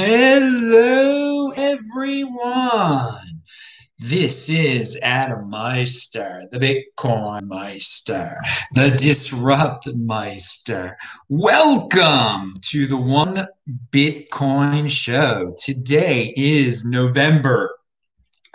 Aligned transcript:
Hello, 0.00 1.50
everyone. 1.56 3.42
This 3.98 4.48
is 4.48 4.96
Adam 5.02 5.50
Meister, 5.50 6.46
the 6.52 6.60
Bitcoin 6.60 7.48
Meister, 7.48 8.32
the 8.74 8.90
Disrupt 8.90 9.88
Meister. 9.96 10.96
Welcome 11.28 12.54
to 12.66 12.86
the 12.86 12.96
One 12.96 13.44
Bitcoin 13.90 14.88
Show. 14.88 15.52
Today 15.58 16.32
is 16.36 16.84
November 16.84 17.74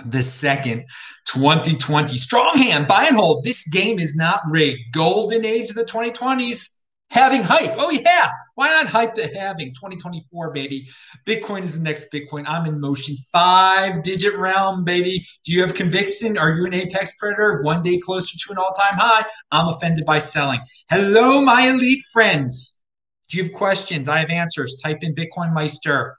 the 0.05 0.19
2nd, 0.19 0.85
2020. 1.25 2.15
Strong 2.15 2.55
hand, 2.55 2.87
buy 2.87 3.07
and 3.09 3.17
hold. 3.17 3.43
This 3.43 3.67
game 3.67 3.99
is 3.99 4.15
not 4.15 4.39
rigged. 4.49 4.93
Golden 4.93 5.43
age 5.43 5.69
of 5.69 5.75
the 5.75 5.83
2020s 5.83 6.82
halving 7.13 7.43
hype. 7.43 7.75
Oh, 7.77 7.91
yeah. 7.91 8.29
Why 8.55 8.69
not 8.69 8.87
hype 8.87 9.13
to 9.13 9.27
halving 9.37 9.69
2024, 9.69 10.51
baby? 10.51 10.87
Bitcoin 11.25 11.63
is 11.63 11.77
the 11.77 11.83
next 11.83 12.11
Bitcoin. 12.11 12.43
I'm 12.47 12.65
in 12.65 12.79
motion. 12.79 13.15
Five 13.31 14.03
digit 14.03 14.35
realm, 14.35 14.83
baby. 14.83 15.23
Do 15.45 15.53
you 15.53 15.61
have 15.61 15.73
conviction? 15.73 16.37
Are 16.37 16.51
you 16.51 16.65
an 16.65 16.73
apex 16.73 17.17
predator? 17.17 17.61
One 17.63 17.81
day 17.81 17.99
closer 17.99 18.37
to 18.37 18.51
an 18.51 18.57
all 18.57 18.71
time 18.71 18.97
high. 18.97 19.25
I'm 19.51 19.69
offended 19.69 20.05
by 20.05 20.17
selling. 20.17 20.59
Hello, 20.89 21.41
my 21.41 21.67
elite 21.67 22.03
friends. 22.11 22.83
Do 23.29 23.37
you 23.37 23.43
have 23.43 23.53
questions? 23.53 24.09
I 24.09 24.19
have 24.19 24.29
answers. 24.29 24.79
Type 24.83 24.99
in 25.01 25.15
Bitcoin 25.15 25.53
Meister. 25.53 26.17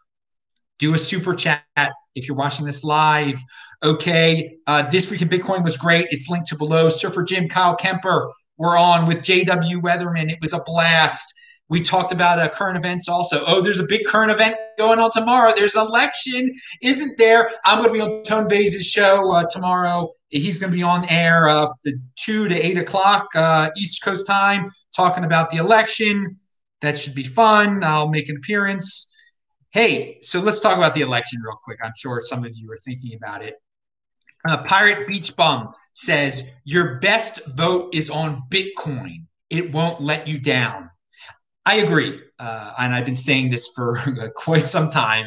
Do 0.79 0.95
a 0.95 0.99
super 0.99 1.35
chat 1.35 1.65
if 2.17 2.27
you're 2.27 2.37
watching 2.37 2.67
this 2.67 2.83
live. 2.83 3.37
Okay. 3.85 4.57
Uh, 4.67 4.89
this 4.91 5.11
week 5.11 5.23
in 5.23 5.29
Bitcoin 5.29 5.63
was 5.63 5.77
great. 5.77 6.07
It's 6.11 6.29
linked 6.29 6.49
to 6.49 6.57
below. 6.57 6.89
Surfer 6.89 7.23
Jim, 7.23 7.49
Kyle 7.49 7.77
Kemper, 7.77 8.29
we're 8.57 8.79
on 8.79 9.07
with 9.07 9.19
JW 9.19 9.81
Weatherman. 9.83 10.31
It 10.31 10.39
was 10.41 10.53
a 10.53 10.61
blast. 10.65 11.35
We 11.71 11.81
talked 11.81 12.13
about 12.13 12.39
uh, 12.39 12.49
current 12.51 12.77
events 12.77 13.09
also. 13.09 13.43
Oh, 13.47 13.61
there's 13.61 13.81
a 13.81 13.87
big 13.89 14.05
current 14.05 14.31
event 14.31 14.57
going 14.77 14.99
on 14.99 15.11
tomorrow. 15.11 15.53
There's 15.57 15.75
an 15.75 15.87
election, 15.87 16.53
isn't 16.83 17.17
there? 17.17 17.51
I'm 17.65 17.79
going 17.79 17.89
to 17.89 17.93
be 17.93 18.01
on 18.01 18.23
Tone 18.25 18.49
Vays' 18.49 18.91
show 18.91 19.33
uh, 19.33 19.45
tomorrow. 19.49 20.13
He's 20.29 20.59
going 20.59 20.71
to 20.71 20.77
be 20.77 20.83
on 20.83 21.09
air 21.09 21.49
uh, 21.49 21.67
2 22.17 22.49
to 22.49 22.55
8 22.55 22.79
o'clock 22.79 23.29
uh, 23.35 23.71
East 23.79 24.05
Coast 24.05 24.27
time 24.27 24.69
talking 24.95 25.25
about 25.25 25.51
the 25.51 25.57
election. 25.57 26.39
That 26.83 26.99
should 26.99 27.15
be 27.15 27.23
fun. 27.23 27.83
I'll 27.83 28.11
make 28.11 28.29
an 28.29 28.37
appearance. 28.37 29.11
Hey, 29.73 30.19
so 30.21 30.41
let's 30.41 30.61
talk 30.61 30.77
about 30.77 30.95
the 30.95 31.01
election 31.01 31.41
real 31.43 31.59
quick. 31.65 31.79
I'm 31.83 31.93
sure 31.97 32.21
some 32.23 32.45
of 32.45 32.53
you 32.57 32.71
are 32.71 32.77
thinking 32.77 33.15
about 33.15 33.43
it. 33.43 33.55
Uh, 34.47 34.63
Pirate 34.65 35.09
Beach 35.09 35.37
Bum 35.37 35.73
says 35.93 36.61
your 36.65 36.99
best 36.99 37.41
vote 37.57 37.95
is 37.95 38.11
on 38.11 38.43
Bitcoin. 38.51 39.25
It 39.51 39.73
won't 39.73 40.01
let 40.01 40.29
you 40.29 40.39
down. 40.39 40.91
I 41.67 41.77
agree, 41.77 42.21
uh, 42.39 42.75
and 42.79 42.95
I've 42.95 43.07
been 43.07 43.15
saying 43.15 43.51
this 43.51 43.71
for 43.75 43.97
quite 44.35 44.63
some 44.63 44.91
time. 44.91 45.25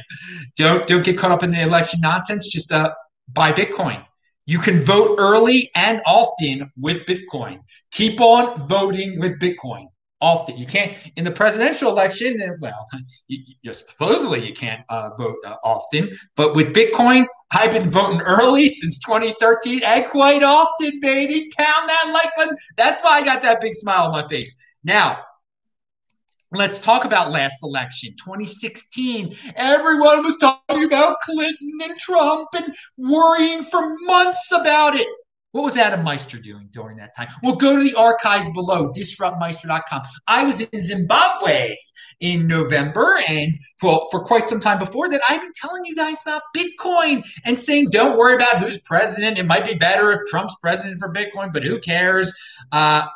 Don't 0.55 0.85
don't 0.87 1.03
get 1.03 1.17
caught 1.17 1.31
up 1.31 1.43
in 1.43 1.51
the 1.51 1.61
election 1.63 1.99
nonsense. 2.01 2.51
Just 2.51 2.71
uh, 2.71 2.93
buy 3.33 3.51
Bitcoin. 3.51 4.03
You 4.45 4.59
can 4.59 4.79
vote 4.79 5.15
early 5.19 5.69
and 5.75 6.01
often 6.05 6.71
with 6.77 7.05
Bitcoin. 7.05 7.59
Keep 7.91 8.21
on 8.21 8.67
voting 8.67 9.19
with 9.19 9.39
Bitcoin 9.39 9.87
often. 10.21 10.57
You 10.57 10.65
can't 10.65 10.93
in 11.15 11.23
the 11.23 11.31
presidential 11.31 11.91
election. 11.91 12.41
Eh, 12.41 12.49
well, 12.59 12.85
you, 13.27 13.43
you 13.61 13.73
supposedly 13.73 14.45
you 14.45 14.53
can't 14.53 14.81
uh, 14.89 15.11
vote 15.17 15.37
uh, 15.45 15.55
often, 15.63 16.09
but 16.35 16.55
with 16.55 16.73
Bitcoin, 16.73 17.25
I've 17.53 17.71
been 17.71 17.89
voting 17.89 18.21
early 18.21 18.67
since 18.67 18.99
2013 18.99 19.81
and 19.85 20.05
quite 20.05 20.43
often, 20.43 20.99
baby. 21.01 21.49
Pound 21.57 21.89
that 21.89 22.11
like 22.13 22.31
button. 22.37 22.55
That's 22.75 23.01
why 23.03 23.19
I 23.19 23.25
got 23.25 23.41
that 23.43 23.61
big 23.61 23.75
smile 23.75 24.05
on 24.05 24.11
my 24.11 24.27
face. 24.27 24.61
Now. 24.83 25.23
Let's 26.53 26.79
talk 26.79 27.03
about 27.03 27.31
last 27.31 27.57
election, 27.61 28.11
2016. 28.23 29.33
Everyone 29.57 30.23
was 30.23 30.37
talking 30.37 30.85
about 30.85 31.19
Clinton 31.19 31.77
and 31.83 31.97
Trump 31.97 32.47
and 32.55 32.73
worrying 32.97 33.63
for 33.63 33.93
months 34.05 34.53
about 34.53 34.95
it. 34.95 35.07
What 35.57 35.63
was 35.63 35.75
Adam 35.75 36.03
Meister 36.03 36.37
doing 36.37 36.69
during 36.71 36.97
that 36.97 37.15
time? 37.17 37.29
Well, 37.41 37.55
go 37.55 37.75
to 37.75 37.83
the 37.83 37.95
archives 37.97 38.47
below, 38.53 38.91
disruptmeister.com. 38.91 40.03
I 40.27 40.43
was 40.43 40.61
in 40.61 40.81
Zimbabwe 40.83 41.73
in 42.19 42.45
November, 42.45 43.15
and 43.27 43.55
for, 43.79 44.05
for 44.11 44.23
quite 44.23 44.43
some 44.43 44.59
time 44.59 44.77
before 44.77 45.09
that, 45.09 45.19
I've 45.27 45.41
been 45.41 45.49
telling 45.55 45.83
you 45.85 45.95
guys 45.95 46.21
about 46.23 46.43
Bitcoin 46.55 47.27
and 47.47 47.57
saying, 47.57 47.87
don't 47.89 48.19
worry 48.19 48.35
about 48.35 48.59
who's 48.59 48.83
president. 48.83 49.39
It 49.39 49.47
might 49.47 49.65
be 49.65 49.73
better 49.73 50.11
if 50.11 50.19
Trump's 50.27 50.55
president 50.61 50.99
for 50.99 51.11
Bitcoin, 51.11 51.51
but 51.51 51.63
who 51.63 51.79
cares? 51.79 52.31
Uh, 52.71 53.07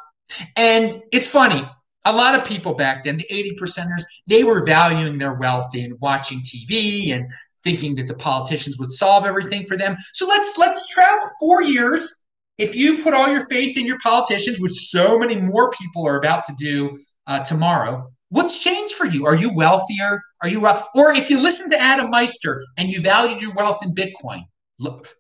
and 0.58 0.98
it's 1.12 1.32
funny. 1.32 1.64
A 2.06 2.12
lot 2.12 2.34
of 2.34 2.44
people 2.44 2.74
back 2.74 3.04
then, 3.04 3.18
the 3.18 3.26
80 3.30 3.56
percenters, 3.62 4.02
they 4.28 4.44
were 4.44 4.66
valuing 4.66 5.20
their 5.20 5.36
wealth 5.36 5.76
in 5.76 5.96
watching 6.00 6.40
TV 6.40 7.14
and 7.14 7.32
thinking 7.64 7.94
that 7.98 8.08
the 8.08 8.16
politicians 8.16 8.80
would 8.80 8.90
solve 8.90 9.28
everything 9.28 9.68
for 9.68 9.78
them. 9.78 9.96
So 10.14 10.28
let's 10.28 10.58
let's 10.58 10.92
travel 10.92 11.28
four 11.40 11.62
years 11.62 12.21
if 12.62 12.76
you 12.76 13.04
put 13.04 13.14
all 13.14 13.28
your 13.28 13.46
faith 13.48 13.78
in 13.78 13.86
your 13.86 13.98
politicians, 14.00 14.60
which 14.60 14.74
so 14.74 15.18
many 15.18 15.36
more 15.36 15.72
people 15.72 16.08
are 16.08 16.18
about 16.18 16.44
to 16.46 16.54
do 16.60 16.98
uh, 17.28 17.40
tomorrow, 17.40 18.08
what's 18.30 18.64
changed 18.64 18.94
for 18.94 19.06
you? 19.06 19.26
Are 19.26 19.36
you 19.36 19.54
wealthier? 19.54 20.22
Are 20.42 20.48
you 20.48 20.66
or 20.66 21.12
if 21.14 21.30
you 21.30 21.42
listen 21.42 21.70
to 21.72 21.82
Adam 21.82 22.10
Meister 22.10 22.64
and 22.78 22.90
you 22.90 23.02
valued 23.02 23.42
your 23.42 23.54
wealth 23.54 23.84
in 23.84 23.94
Bitcoin, 23.94 24.44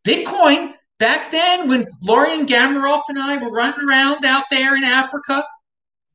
Bitcoin 0.07 0.73
back 0.99 1.31
then 1.31 1.67
when 1.67 1.85
Lauren 2.03 2.45
Gamaroff 2.45 3.01
and 3.09 3.19
I 3.19 3.37
were 3.37 3.51
running 3.51 3.87
around 3.87 4.23
out 4.25 4.43
there 4.51 4.75
in 4.75 4.83
Africa, 4.83 5.43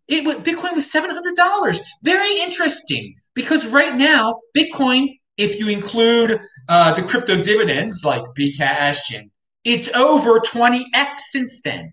it 0.09 0.44
Bitcoin 0.44 0.75
was 0.75 0.91
seven 0.91 1.10
hundred 1.10 1.34
dollars. 1.34 1.81
Very 2.04 2.41
interesting 2.41 3.15
because 3.34 3.66
right 3.66 3.97
now 3.97 4.41
Bitcoin, 4.56 5.09
if 5.36 5.59
you 5.59 5.69
include 5.69 6.41
uh, 6.69 6.94
the 6.94 7.03
crypto 7.03 7.42
dividends 7.42 8.04
like 8.04 8.22
Bcash 8.38 9.16
and 9.16 9.31
it's 9.66 9.93
over 9.94 10.38
20x 10.38 11.19
since 11.19 11.60
then. 11.60 11.93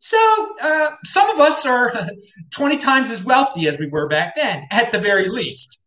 So 0.00 0.18
uh, 0.60 0.90
some 1.04 1.30
of 1.30 1.38
us 1.38 1.64
are 1.64 1.94
20 2.50 2.76
times 2.76 3.10
as 3.12 3.24
wealthy 3.24 3.68
as 3.68 3.78
we 3.78 3.86
were 3.86 4.08
back 4.08 4.34
then, 4.34 4.66
at 4.72 4.90
the 4.90 4.98
very 4.98 5.28
least. 5.28 5.86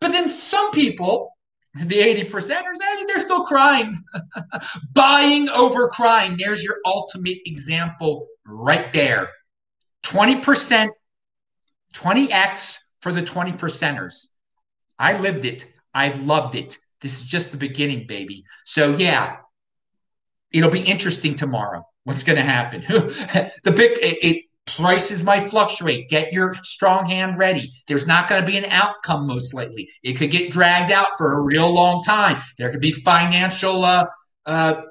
But 0.00 0.12
then 0.12 0.28
some 0.28 0.70
people, 0.70 1.32
the 1.74 1.98
80 1.98 2.30
percenters, 2.30 2.78
I 2.80 2.94
mean, 2.94 3.06
they're 3.08 3.18
still 3.18 3.44
crying. 3.44 3.92
Buying 4.94 5.48
over 5.50 5.88
crying. 5.88 6.36
There's 6.38 6.62
your 6.62 6.76
ultimate 6.86 7.38
example 7.44 8.28
right 8.46 8.92
there. 8.92 9.30
20%, 10.04 10.90
20x 11.94 12.78
for 13.02 13.10
the 13.10 13.22
20 13.22 13.52
percenters. 13.54 14.26
I 15.00 15.18
lived 15.18 15.44
it. 15.44 15.66
I've 15.92 16.24
loved 16.24 16.54
it. 16.54 16.76
This 17.00 17.20
is 17.20 17.26
just 17.26 17.50
the 17.50 17.58
beginning, 17.58 18.06
baby. 18.06 18.44
So, 18.64 18.94
yeah, 18.94 19.38
it'll 20.52 20.70
be 20.70 20.80
interesting 20.80 21.34
tomorrow. 21.34 21.84
What's 22.04 22.22
going 22.22 22.38
to 22.38 22.44
happen? 22.44 22.80
the 22.88 23.72
big 23.76 23.92
it, 23.98 24.18
it, 24.22 24.44
prices 24.76 25.24
might 25.24 25.48
fluctuate. 25.50 26.08
Get 26.08 26.32
your 26.32 26.54
strong 26.62 27.06
hand 27.06 27.38
ready. 27.38 27.70
There's 27.86 28.06
not 28.06 28.28
going 28.28 28.40
to 28.40 28.46
be 28.46 28.58
an 28.58 28.66
outcome 28.70 29.26
most 29.26 29.54
likely. 29.54 29.88
It 30.02 30.14
could 30.14 30.30
get 30.30 30.52
dragged 30.52 30.92
out 30.92 31.08
for 31.16 31.34
a 31.34 31.42
real 31.42 31.72
long 31.72 32.02
time. 32.02 32.38
There 32.58 32.70
could 32.70 32.80
be 32.80 32.92
financial 32.92 33.84
uh, 33.84 34.04
uh, 34.46 34.82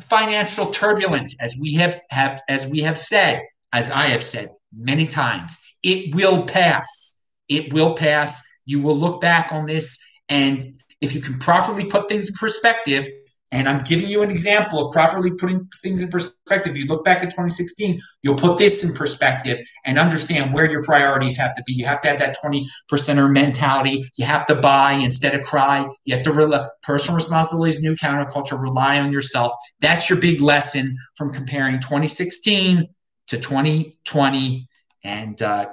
financial 0.00 0.66
turbulence, 0.66 1.40
as 1.42 1.56
we 1.60 1.74
have, 1.74 1.94
have 2.10 2.42
as 2.48 2.68
we 2.68 2.80
have 2.80 2.98
said, 2.98 3.42
as 3.72 3.90
I 3.90 4.04
have 4.04 4.22
said 4.22 4.48
many 4.76 5.06
times. 5.06 5.58
It 5.82 6.14
will 6.14 6.44
pass. 6.44 7.22
It 7.48 7.72
will 7.72 7.94
pass. 7.94 8.42
You 8.66 8.80
will 8.80 8.96
look 8.96 9.20
back 9.20 9.52
on 9.52 9.66
this, 9.66 10.02
and 10.28 10.64
if 11.00 11.14
you 11.14 11.20
can 11.20 11.38
properly 11.38 11.84
put 11.84 12.08
things 12.08 12.30
in 12.30 12.34
perspective, 12.36 13.06
and 13.54 13.68
I'm 13.68 13.78
giving 13.78 14.08
you 14.08 14.22
an 14.22 14.30
example 14.30 14.84
of 14.84 14.92
properly 14.92 15.30
putting 15.30 15.68
things 15.80 16.02
in 16.02 16.08
perspective. 16.10 16.76
You 16.76 16.86
look 16.86 17.04
back 17.04 17.18
at 17.18 17.26
2016, 17.26 18.00
you'll 18.22 18.34
put 18.34 18.58
this 18.58 18.84
in 18.84 18.96
perspective 18.96 19.64
and 19.84 19.96
understand 19.96 20.52
where 20.52 20.68
your 20.68 20.82
priorities 20.82 21.38
have 21.38 21.54
to 21.54 21.62
be. 21.64 21.72
You 21.72 21.86
have 21.86 22.00
to 22.00 22.08
have 22.08 22.18
that 22.18 22.36
20 22.40 22.66
percenter 22.90 23.32
mentality. 23.32 24.02
You 24.16 24.24
have 24.24 24.44
to 24.46 24.56
buy 24.56 24.94
instead 24.94 25.36
of 25.36 25.46
cry. 25.46 25.88
You 26.04 26.16
have 26.16 26.24
to 26.24 26.32
rely, 26.32 26.66
personal 26.82 27.14
responsibility 27.14 27.70
is 27.70 27.80
new 27.80 27.94
counterculture. 27.94 28.60
Rely 28.60 28.98
on 28.98 29.12
yourself. 29.12 29.52
That's 29.80 30.10
your 30.10 30.20
big 30.20 30.40
lesson 30.40 30.98
from 31.16 31.32
comparing 31.32 31.76
2016 31.76 32.88
to 33.28 33.38
2020. 33.38 34.68
And 35.04 35.40
uh, 35.40 35.66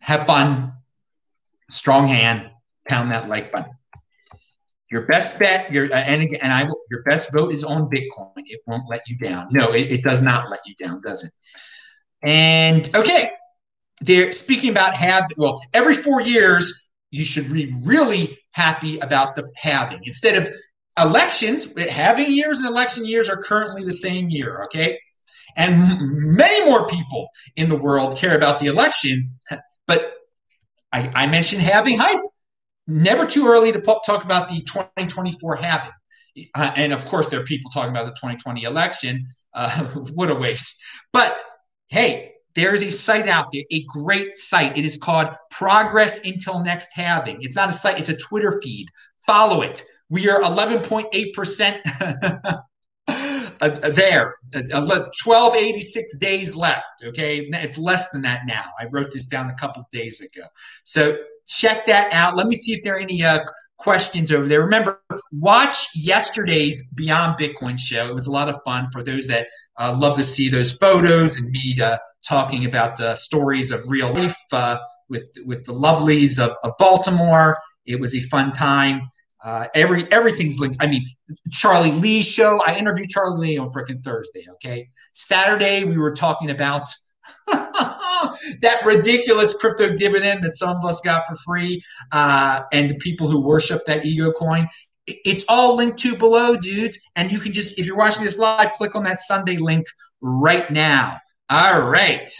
have 0.00 0.26
fun. 0.26 0.72
Strong 1.68 2.08
hand. 2.08 2.50
Pound 2.88 3.12
that 3.12 3.28
like 3.28 3.52
button. 3.52 3.77
Your 4.90 5.06
best 5.06 5.38
bet, 5.38 5.70
your 5.70 5.86
uh, 5.86 5.96
and 5.96 6.34
and 6.40 6.52
I 6.52 6.64
will, 6.64 6.80
your 6.90 7.02
best 7.02 7.32
vote 7.32 7.52
is 7.52 7.62
on 7.62 7.90
Bitcoin. 7.90 8.44
It 8.46 8.60
won't 8.66 8.88
let 8.88 9.02
you 9.06 9.16
down. 9.18 9.48
No, 9.50 9.72
it, 9.72 9.90
it 9.90 10.02
does 10.02 10.22
not 10.22 10.50
let 10.50 10.60
you 10.66 10.74
down, 10.76 11.02
does 11.02 11.24
it? 11.24 12.26
And 12.26 12.88
okay, 12.94 13.30
they're 14.00 14.32
speaking 14.32 14.70
about 14.70 14.94
have 14.94 15.24
well 15.36 15.60
every 15.74 15.94
four 15.94 16.22
years 16.22 16.88
you 17.10 17.24
should 17.24 17.52
be 17.52 17.72
really 17.84 18.38
happy 18.52 18.98
about 19.00 19.34
the 19.34 19.50
halving 19.56 20.00
instead 20.04 20.40
of 20.40 20.48
elections. 20.98 21.72
Halving 21.90 22.32
years 22.32 22.60
and 22.60 22.68
election 22.68 23.04
years 23.04 23.28
are 23.28 23.42
currently 23.42 23.84
the 23.84 23.92
same 23.92 24.30
year. 24.30 24.64
Okay, 24.64 24.98
and 25.58 25.76
many 26.34 26.64
more 26.64 26.88
people 26.88 27.28
in 27.56 27.68
the 27.68 27.76
world 27.76 28.16
care 28.16 28.36
about 28.36 28.58
the 28.58 28.66
election, 28.66 29.34
but 29.86 30.14
I, 30.92 31.10
I 31.14 31.26
mentioned 31.26 31.60
halving 31.60 31.98
hype 31.98 32.22
never 32.88 33.24
too 33.26 33.46
early 33.46 33.70
to 33.70 33.80
talk 33.80 34.24
about 34.24 34.48
the 34.48 34.60
2024 34.62 35.56
halving. 35.56 35.92
Uh, 36.54 36.72
and 36.76 36.92
of 36.92 37.04
course, 37.04 37.28
there 37.28 37.40
are 37.40 37.44
people 37.44 37.70
talking 37.70 37.90
about 37.90 38.06
the 38.06 38.12
2020 38.12 38.62
election. 38.64 39.26
Uh, 39.54 39.84
what 40.14 40.30
a 40.30 40.34
waste. 40.34 40.82
But 41.12 41.38
hey, 41.90 42.32
there 42.54 42.74
is 42.74 42.82
a 42.82 42.90
site 42.90 43.28
out 43.28 43.46
there, 43.52 43.62
a 43.70 43.84
great 43.84 44.34
site. 44.34 44.76
It 44.76 44.84
is 44.84 44.98
called 44.98 45.28
Progress 45.50 46.26
Until 46.26 46.64
Next 46.64 46.96
Halving. 46.96 47.38
It's 47.40 47.56
not 47.56 47.68
a 47.68 47.72
site, 47.72 47.98
it's 47.98 48.08
a 48.08 48.16
Twitter 48.16 48.60
feed. 48.62 48.88
Follow 49.26 49.62
it. 49.62 49.82
We 50.08 50.30
are 50.30 50.40
11.8% 50.40 52.60
uh, 53.60 53.90
there. 53.90 54.36
Uh, 54.54 54.62
1286 54.70 56.18
days 56.18 56.56
left. 56.56 57.04
Okay. 57.04 57.40
It's 57.40 57.78
less 57.78 58.10
than 58.10 58.22
that 58.22 58.42
now. 58.46 58.64
I 58.78 58.86
wrote 58.86 59.10
this 59.12 59.26
down 59.26 59.50
a 59.50 59.54
couple 59.54 59.80
of 59.80 59.90
days 59.90 60.20
ago. 60.20 60.46
So 60.84 61.18
check 61.46 61.86
that 61.86 62.12
out. 62.12 62.36
Let 62.36 62.46
me 62.46 62.54
see 62.54 62.72
if 62.72 62.84
there 62.84 62.96
are 62.96 63.00
any 63.00 63.24
uh, 63.24 63.40
questions 63.78 64.30
over 64.30 64.46
there. 64.46 64.60
Remember, 64.60 65.00
watch 65.32 65.88
yesterday's 65.94 66.92
Beyond 66.94 67.38
Bitcoin 67.38 67.78
show. 67.78 68.06
It 68.06 68.14
was 68.14 68.26
a 68.26 68.32
lot 68.32 68.48
of 68.48 68.60
fun 68.64 68.88
for 68.92 69.02
those 69.02 69.26
that 69.28 69.48
uh, 69.78 69.96
love 69.98 70.16
to 70.16 70.24
see 70.24 70.48
those 70.48 70.76
photos 70.76 71.38
and 71.38 71.50
me 71.50 71.76
uh, 71.82 71.96
talking 72.26 72.66
about 72.66 73.00
uh, 73.00 73.14
stories 73.14 73.70
of 73.70 73.80
real 73.88 74.12
life 74.12 74.36
uh, 74.52 74.76
with 75.08 75.26
with 75.46 75.64
the 75.64 75.72
lovelies 75.72 76.42
of, 76.44 76.56
of, 76.62 76.72
Baltimore. 76.78 77.56
It 77.86 78.00
was 78.00 78.14
a 78.14 78.20
fun 78.20 78.52
time. 78.52 79.00
Uh, 79.44 79.66
every 79.74 80.10
everything's 80.12 80.58
linked. 80.58 80.76
I 80.80 80.88
mean, 80.88 81.04
Charlie 81.50 81.92
Lee 81.92 82.22
show. 82.22 82.60
I 82.66 82.76
interviewed 82.76 83.08
Charlie 83.08 83.48
Lee 83.48 83.58
on 83.58 83.70
freaking 83.70 84.00
Thursday. 84.00 84.44
Okay, 84.54 84.88
Saturday 85.12 85.84
we 85.84 85.96
were 85.96 86.12
talking 86.14 86.50
about 86.50 86.82
that 87.46 88.82
ridiculous 88.84 89.56
crypto 89.58 89.94
dividend 89.94 90.42
that 90.44 90.52
some 90.52 90.76
of 90.76 90.84
us 90.84 91.00
got 91.02 91.26
for 91.26 91.36
free, 91.46 91.80
uh, 92.12 92.62
and 92.72 92.90
the 92.90 92.96
people 92.96 93.28
who 93.28 93.40
worship 93.40 93.80
that 93.86 94.04
ego 94.04 94.32
coin. 94.32 94.66
It's 95.06 95.44
all 95.48 95.76
linked 95.76 95.98
to 96.00 96.16
below, 96.16 96.56
dudes. 96.56 97.00
And 97.16 97.32
you 97.32 97.38
can 97.38 97.52
just, 97.52 97.78
if 97.78 97.86
you're 97.86 97.96
watching 97.96 98.24
this 98.24 98.38
live, 98.38 98.72
click 98.72 98.94
on 98.94 99.04
that 99.04 99.20
Sunday 99.20 99.56
link 99.56 99.86
right 100.20 100.70
now. 100.70 101.16
All 101.48 101.88
right. 101.88 102.30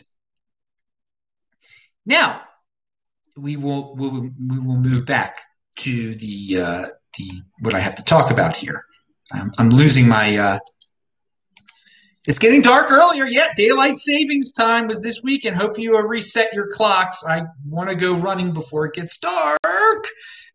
Now 2.04 2.42
we 3.36 3.56
will 3.56 3.94
we 3.94 4.08
will, 4.08 4.30
we 4.48 4.58
will 4.58 4.76
move 4.76 5.06
back 5.06 5.38
to 5.78 6.14
the 6.14 6.60
uh, 6.60 6.86
the 7.16 7.30
what 7.60 7.74
I 7.74 7.80
have 7.80 7.94
to 7.96 8.04
talk 8.04 8.30
about 8.30 8.54
here. 8.54 8.84
I'm, 9.32 9.50
I'm 9.58 9.70
losing 9.70 10.08
my. 10.08 10.36
Uh, 10.36 10.58
it's 12.26 12.38
getting 12.38 12.60
dark 12.60 12.92
earlier. 12.92 13.26
yet. 13.26 13.50
daylight 13.56 13.96
savings 13.96 14.52
time 14.52 14.86
was 14.86 15.02
this 15.02 15.22
week, 15.24 15.44
and 15.44 15.56
hope 15.56 15.78
you 15.78 15.96
uh, 15.96 16.02
reset 16.02 16.52
your 16.52 16.68
clocks. 16.70 17.24
I 17.26 17.44
want 17.66 17.88
to 17.90 17.96
go 17.96 18.16
running 18.16 18.52
before 18.52 18.86
it 18.86 18.94
gets 18.94 19.18
dark. 19.18 20.04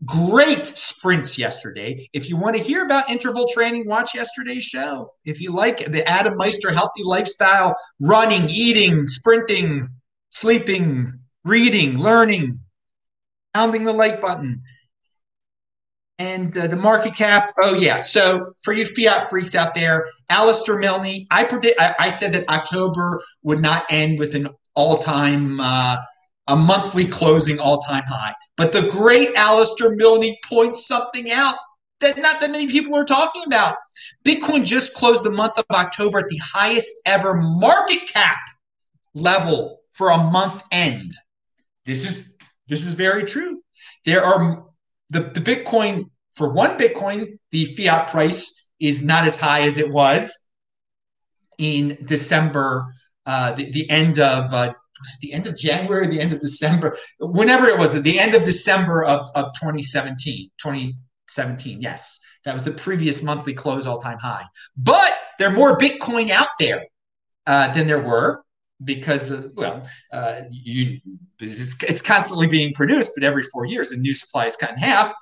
Great 0.06 0.66
sprints 0.66 1.40
yesterday. 1.40 2.08
If 2.14 2.30
you 2.30 2.38
want 2.38 2.58
to 2.58 2.62
hear 2.62 2.86
about 2.86 3.10
interval 3.10 3.48
training, 3.54 3.88
watch 3.88 4.14
yesterday's 4.14 4.66
show. 4.66 5.14
If 5.24 5.40
you 5.40 5.52
like 5.52 5.78
the 5.78 6.08
Adam 6.08 6.38
Meister 6.38 6.72
healthy 6.72 7.04
lifestyle, 7.04 7.76
running, 8.02 8.50
eating, 8.50 9.08
sprinting, 9.08 9.88
sleeping, 10.30 11.14
reading, 11.46 12.00
learning, 12.00 12.60
pounding 13.54 13.86
the 13.86 13.94
like 13.94 14.22
button, 14.22 14.62
and 16.20 16.58
uh, 16.58 16.68
the 16.68 16.76
market 16.76 17.16
cap. 17.16 17.54
Oh 17.64 17.76
yeah. 17.76 18.02
So 18.02 18.54
for 18.64 18.74
you 18.74 18.86
fiat 18.86 19.30
freaks 19.30 19.56
out 19.56 19.74
there, 19.74 20.08
Alistair 20.30 20.78
Milne, 20.78 21.26
I 21.32 21.44
predict. 21.44 21.80
I, 21.80 21.96
I 22.00 22.10
said 22.10 22.34
that 22.34 22.48
October 22.50 23.22
would 23.44 23.62
not 23.62 23.86
end 23.90 24.20
with 24.20 24.36
an 24.36 24.48
all-time. 24.76 25.60
Uh, 25.60 25.98
a 26.48 26.56
monthly 26.58 27.06
closing 27.06 27.58
all-time 27.58 28.04
high. 28.06 28.34
But 28.58 28.74
the 28.74 28.90
great 28.92 29.30
Alistair 29.36 29.92
Milne 29.92 30.36
points 30.46 30.86
something 30.86 31.32
out 31.32 31.56
that 32.02 32.18
not 32.18 32.42
that 32.42 32.52
many 32.52 32.68
people 32.68 32.96
are 32.96 33.06
talking 33.06 33.44
about. 33.48 33.76
Bitcoin 34.26 34.66
just 34.66 34.94
closed 34.96 35.26
the 35.26 35.32
month 35.32 35.58
of 35.58 35.66
October 35.72 36.20
at 36.20 36.28
the 36.28 36.40
highest 36.44 36.90
ever 37.06 37.36
market 37.36 38.12
cap 38.12 38.40
level 39.16 39.80
for 39.94 40.10
a 40.10 40.18
month 40.18 40.64
end. 40.72 41.12
This 41.86 42.04
is 42.04 42.38
this 42.68 42.86
is 42.86 42.94
very 42.94 43.24
true. 43.24 43.62
There 44.06 44.24
are 44.24 44.66
the, 45.14 45.20
the 45.20 45.40
Bitcoin 45.40 46.10
for 46.32 46.54
one 46.54 46.78
Bitcoin, 46.78 47.38
the 47.52 47.66
fiat 47.66 48.10
price 48.10 48.70
is 48.80 49.06
not 49.06 49.26
as 49.26 49.40
high 49.40 49.62
as 49.62 49.78
it 49.78 49.90
was 49.90 50.48
in 51.58 51.98
December, 52.06 52.86
uh, 53.26 53.54
the, 53.54 53.72
the 53.72 53.90
end 53.90 54.20
of 54.20 54.52
uh, 54.52 54.74
was 55.00 55.20
the 55.22 55.34
end 55.34 55.48
of 55.48 55.58
January, 55.58 56.08
the 56.08 56.20
end 56.20 56.34
of 56.34 56.40
December, 56.40 56.98
whenever 57.20 57.68
it 57.68 57.78
was, 57.78 57.96
at 57.96 58.04
the 58.04 58.20
end 58.20 58.36
of 58.36 58.44
December 58.44 59.04
of, 59.04 59.28
of 59.36 59.54
2017, 59.54 60.50
2017, 60.58 61.82
yes. 61.82 62.20
That 62.46 62.54
was 62.54 62.66
the 62.66 62.72
previous 62.72 63.24
monthly 63.24 63.54
close 63.54 63.88
all 63.88 64.00
time 64.00 64.20
high. 64.20 64.44
But 64.76 65.14
there 65.40 65.50
are 65.50 65.56
more 65.56 65.78
Bitcoin 65.78 66.30
out 66.30 66.48
there 66.60 66.86
uh, 67.48 67.74
than 67.74 67.88
there 67.88 68.02
were 68.02 68.44
because, 68.84 69.52
well, 69.56 69.82
uh, 70.12 70.42
you, 70.50 71.00
it's, 71.40 71.84
it's 71.84 72.02
constantly 72.02 72.48
being 72.48 72.74
produced, 72.74 73.12
but 73.16 73.24
every 73.24 73.44
four 73.44 73.66
years, 73.66 73.90
the 73.90 73.98
new 73.98 74.14
supply 74.14 74.46
is 74.46 74.56
cut 74.56 74.72
in 74.72 74.78
half. 74.78 75.14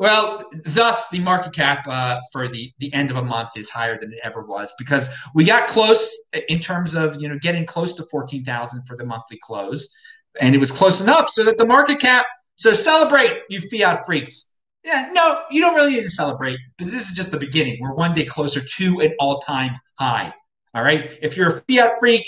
Well, 0.00 0.42
thus 0.64 1.10
the 1.10 1.18
market 1.18 1.52
cap 1.52 1.84
uh, 1.86 2.20
for 2.32 2.48
the 2.48 2.72
the 2.78 2.90
end 2.94 3.10
of 3.10 3.18
a 3.18 3.22
month 3.22 3.50
is 3.58 3.68
higher 3.68 3.98
than 3.98 4.14
it 4.14 4.18
ever 4.24 4.40
was 4.40 4.72
because 4.78 5.14
we 5.34 5.44
got 5.44 5.68
close 5.68 6.18
in 6.48 6.58
terms 6.58 6.94
of 6.94 7.20
you 7.20 7.28
know 7.28 7.38
getting 7.38 7.66
close 7.66 7.94
to 7.96 8.04
fourteen 8.04 8.42
thousand 8.42 8.82
for 8.86 8.96
the 8.96 9.04
monthly 9.04 9.38
close, 9.42 9.94
and 10.40 10.54
it 10.54 10.58
was 10.58 10.72
close 10.72 11.02
enough 11.02 11.28
so 11.28 11.44
that 11.44 11.58
the 11.58 11.66
market 11.66 12.00
cap. 12.00 12.24
So 12.56 12.72
celebrate, 12.72 13.42
you 13.50 13.60
fiat 13.60 14.06
freaks. 14.06 14.58
Yeah, 14.86 15.10
no, 15.12 15.42
you 15.50 15.60
don't 15.60 15.74
really 15.74 15.92
need 15.96 16.04
to 16.04 16.10
celebrate 16.10 16.58
because 16.78 16.90
this 16.90 17.10
is 17.10 17.14
just 17.14 17.30
the 17.30 17.38
beginning. 17.38 17.76
We're 17.78 17.94
one 17.94 18.14
day 18.14 18.24
closer 18.24 18.60
to 18.60 19.00
an 19.00 19.12
all 19.18 19.40
time 19.40 19.72
high. 19.98 20.32
All 20.74 20.82
right, 20.82 21.18
if 21.20 21.36
you're 21.36 21.58
a 21.58 21.60
fiat 21.68 22.00
freak, 22.00 22.24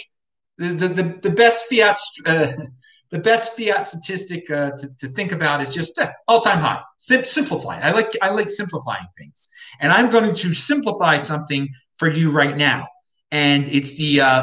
the 0.58 0.88
the 0.88 1.28
the, 1.28 1.34
best 1.34 1.70
fiat. 1.70 1.96
Uh, 2.26 2.52
the 3.10 3.18
best 3.18 3.58
fiat 3.58 3.84
statistic 3.84 4.50
uh, 4.50 4.70
to, 4.70 4.88
to 4.98 5.06
think 5.08 5.32
about 5.32 5.60
is 5.60 5.72
just 5.74 6.00
uh, 6.00 6.10
all-time 6.28 6.58
high. 6.58 6.80
Sim- 6.96 7.26
simplifying. 7.26 7.82
I 7.82 7.92
like 7.92 8.10
I 8.22 8.30
like 8.30 8.48
simplifying 8.48 9.06
things, 9.18 9.52
and 9.80 9.92
I'm 9.92 10.08
going 10.08 10.34
to 10.34 10.54
simplify 10.54 11.18
something 11.18 11.68
for 11.94 12.08
you 12.08 12.30
right 12.30 12.56
now, 12.56 12.88
and 13.30 13.68
it's 13.68 13.98
the 13.98 14.22
uh, 14.22 14.42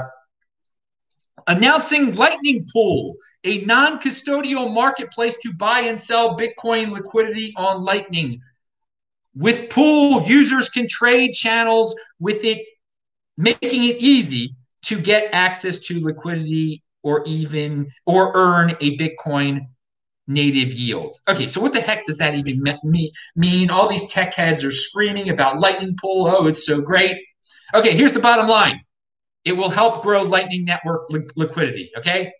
announcing 1.48 2.14
Lightning 2.16 2.66
Pool, 2.72 3.16
a 3.44 3.66
non-custodial 3.66 4.72
marketplace 4.72 5.40
to 5.42 5.52
buy 5.54 5.80
and 5.80 6.00
sell 6.00 6.38
Bitcoin 6.38 6.92
liquidity 6.92 7.54
on 7.58 7.84
Lightning. 7.84 8.40
With 9.36 9.72
Pool, 9.72 10.24
users 10.28 10.70
can 10.70 10.88
trade 10.88 11.32
channels 11.32 12.00
with 12.20 12.44
it, 12.44 12.64
making 13.36 13.84
it 13.86 13.98
easy 14.00 14.54
to 14.84 15.00
get 15.00 15.34
access 15.34 15.80
to 15.80 16.00
liquidity 16.00 16.84
or 17.04 17.24
even 17.26 17.92
or 18.06 18.32
earn 18.36 18.72
a 18.82 18.98
Bitcoin 18.98 19.68
native 20.28 20.74
yield. 20.74 21.18
Okay, 21.28 21.48
so 21.48 21.60
what 21.60 21.74
the 21.74 21.82
heck 21.82 22.06
does 22.06 22.18
that 22.20 22.36
even 22.36 22.64
me- 22.84 23.12
mean? 23.36 23.70
All 23.70 23.90
these 23.90 24.12
tech 24.14 24.36
heads 24.36 24.64
are 24.64 24.72
screaming 24.72 25.30
about 25.30 25.60
Lightning 25.60 25.96
Pool. 26.00 26.28
Oh, 26.28 26.48
it's 26.48 26.66
so 26.66 26.82
great. 26.82 27.18
Okay, 27.74 27.96
here's 27.96 28.14
the 28.14 28.20
bottom 28.20 28.48
line. 28.48 28.80
It 29.46 29.54
will 29.54 29.70
help 29.70 30.04
grow 30.04 30.24
Lightning 30.24 30.66
Network 30.66 31.10
li 31.10 31.22
liquidity, 31.36 31.92
okay? 31.98 32.32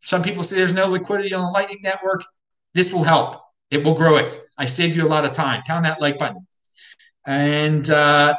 Some 0.00 0.22
people 0.22 0.42
say 0.42 0.56
there's 0.56 0.72
no 0.72 0.88
liquidity 0.88 1.34
on 1.34 1.44
the 1.44 1.50
Lightning 1.50 1.80
Network. 1.82 2.24
This 2.74 2.92
will 2.92 3.04
help. 3.04 3.42
It 3.70 3.84
will 3.84 3.94
grow 3.94 4.16
it. 4.16 4.38
I 4.58 4.64
saved 4.64 4.96
you 4.96 5.06
a 5.06 5.08
lot 5.08 5.24
of 5.24 5.32
time. 5.32 5.62
Pound 5.66 5.84
that 5.84 6.00
like 6.00 6.18
button. 6.18 6.46
And 7.26 7.88
uh, 7.90 8.34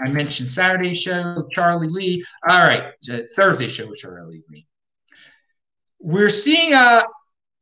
I 0.00 0.10
mentioned 0.10 0.48
Saturday 0.48 0.94
show 0.94 1.42
Charlie 1.52 1.88
Lee. 1.88 2.24
All 2.48 2.66
right, 2.66 2.92
Thursday 3.34 3.68
show 3.68 3.88
with 3.88 3.98
Charlie 3.98 4.42
Lee. 4.50 4.66
We're 5.98 6.28
seeing 6.28 6.74
a, 6.74 7.02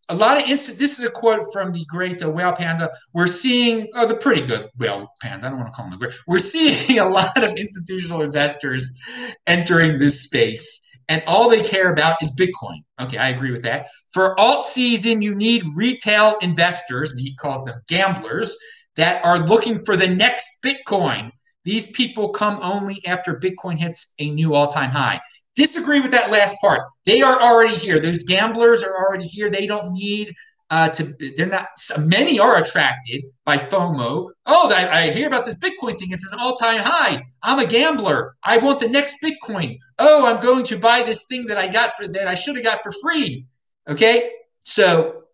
a 0.09 0.15
lot 0.15 0.43
of 0.43 0.49
instant. 0.49 0.79
This 0.79 0.99
is 0.99 1.05
a 1.05 1.11
quote 1.11 1.53
from 1.53 1.71
the 1.71 1.85
great 1.89 2.23
uh, 2.23 2.31
Whale 2.31 2.53
Panda. 2.53 2.91
We're 3.13 3.27
seeing, 3.27 3.89
oh, 3.95 4.07
the 4.07 4.17
pretty 4.17 4.45
good 4.47 4.67
Whale 4.79 5.09
Panda. 5.23 5.47
I 5.47 5.51
don't 5.51 5.59
want 5.59 5.71
to 5.71 5.77
call 5.77 5.87
him 5.87 5.93
the 5.93 5.99
great. 5.99 6.13
We're 6.27 6.39
seeing 6.39 6.99
a 6.99 7.09
lot 7.09 7.43
of 7.43 7.53
institutional 7.53 8.23
investors 8.23 9.01
entering 9.47 9.99
this 9.99 10.25
space, 10.25 11.01
and 11.09 11.23
all 11.27 11.49
they 11.49 11.63
care 11.63 11.93
about 11.93 12.17
is 12.21 12.37
Bitcoin. 12.39 12.83
Okay, 13.01 13.19
I 13.19 13.29
agree 13.29 13.53
with 13.53 13.63
that. 13.63 13.87
For 14.13 14.39
alt 14.39 14.65
season, 14.65 15.23
you 15.23 15.35
need 15.35 15.63
retail 15.77 16.35
investors, 16.43 17.13
and 17.13 17.21
he 17.21 17.35
calls 17.37 17.65
them 17.65 17.81
gamblers, 17.89 18.57
that 18.97 19.25
are 19.25 19.39
looking 19.41 19.79
for 19.79 19.97
the 19.97 20.09
next 20.09 20.65
Bitcoin 20.65 21.31
these 21.65 21.91
people 21.93 22.29
come 22.31 22.59
only 22.63 23.05
after 23.07 23.39
Bitcoin 23.39 23.79
hits 23.79 24.15
a 24.19 24.31
new 24.31 24.55
all 24.55 24.69
time 24.69 24.91
high. 24.91 25.21
Disagree 25.57 26.01
with 26.01 26.11
that 26.13 26.31
last 26.31 26.57
part. 26.61 26.83
They 27.07 27.23
are 27.23 27.41
already 27.41 27.77
here. 27.77 28.01
Those 28.01 28.25
gamblers 28.25 28.83
are 28.83 28.97
already 28.97 29.27
here. 29.27 29.51
They 29.51 29.67
don't 29.67 29.93
need 29.93 30.33
uh, 30.71 30.89
to, 30.89 31.05
they're 31.37 31.47
not, 31.47 31.69
many 32.01 32.41
are 32.41 32.57
attracted 32.57 33.23
by 33.45 33.57
FOMO. 33.57 34.31
Oh, 34.47 34.73
I, 34.75 35.03
I 35.03 35.11
hear 35.11 35.29
about 35.29 35.45
this 35.45 35.59
Bitcoin 35.59 35.97
thing. 35.97 36.09
It's 36.11 36.33
an 36.33 36.41
all 36.41 36.57
time 36.57 36.81
high. 36.81 37.23
I'm 37.43 37.61
a 37.61 37.67
gambler. 37.67 38.35
I 38.43 38.59
want 38.59 38.81
the 38.81 38.89
next 38.89 39.23
Bitcoin. 39.23 39.79
Oh, 39.99 40.27
I'm 40.27 40.43
going 40.43 40.65
to 40.67 40.79
buy 40.79 41.03
this 41.03 41.27
thing 41.27 41.47
that 41.47 41.59
I 41.59 41.69
got 41.69 41.95
for, 41.97 42.09
that 42.09 42.27
I 42.27 42.35
should 42.35 42.57
have 42.57 42.65
got 42.65 42.83
for 42.83 42.93
free. 43.03 43.47
Okay. 43.89 44.33
So 44.65 45.25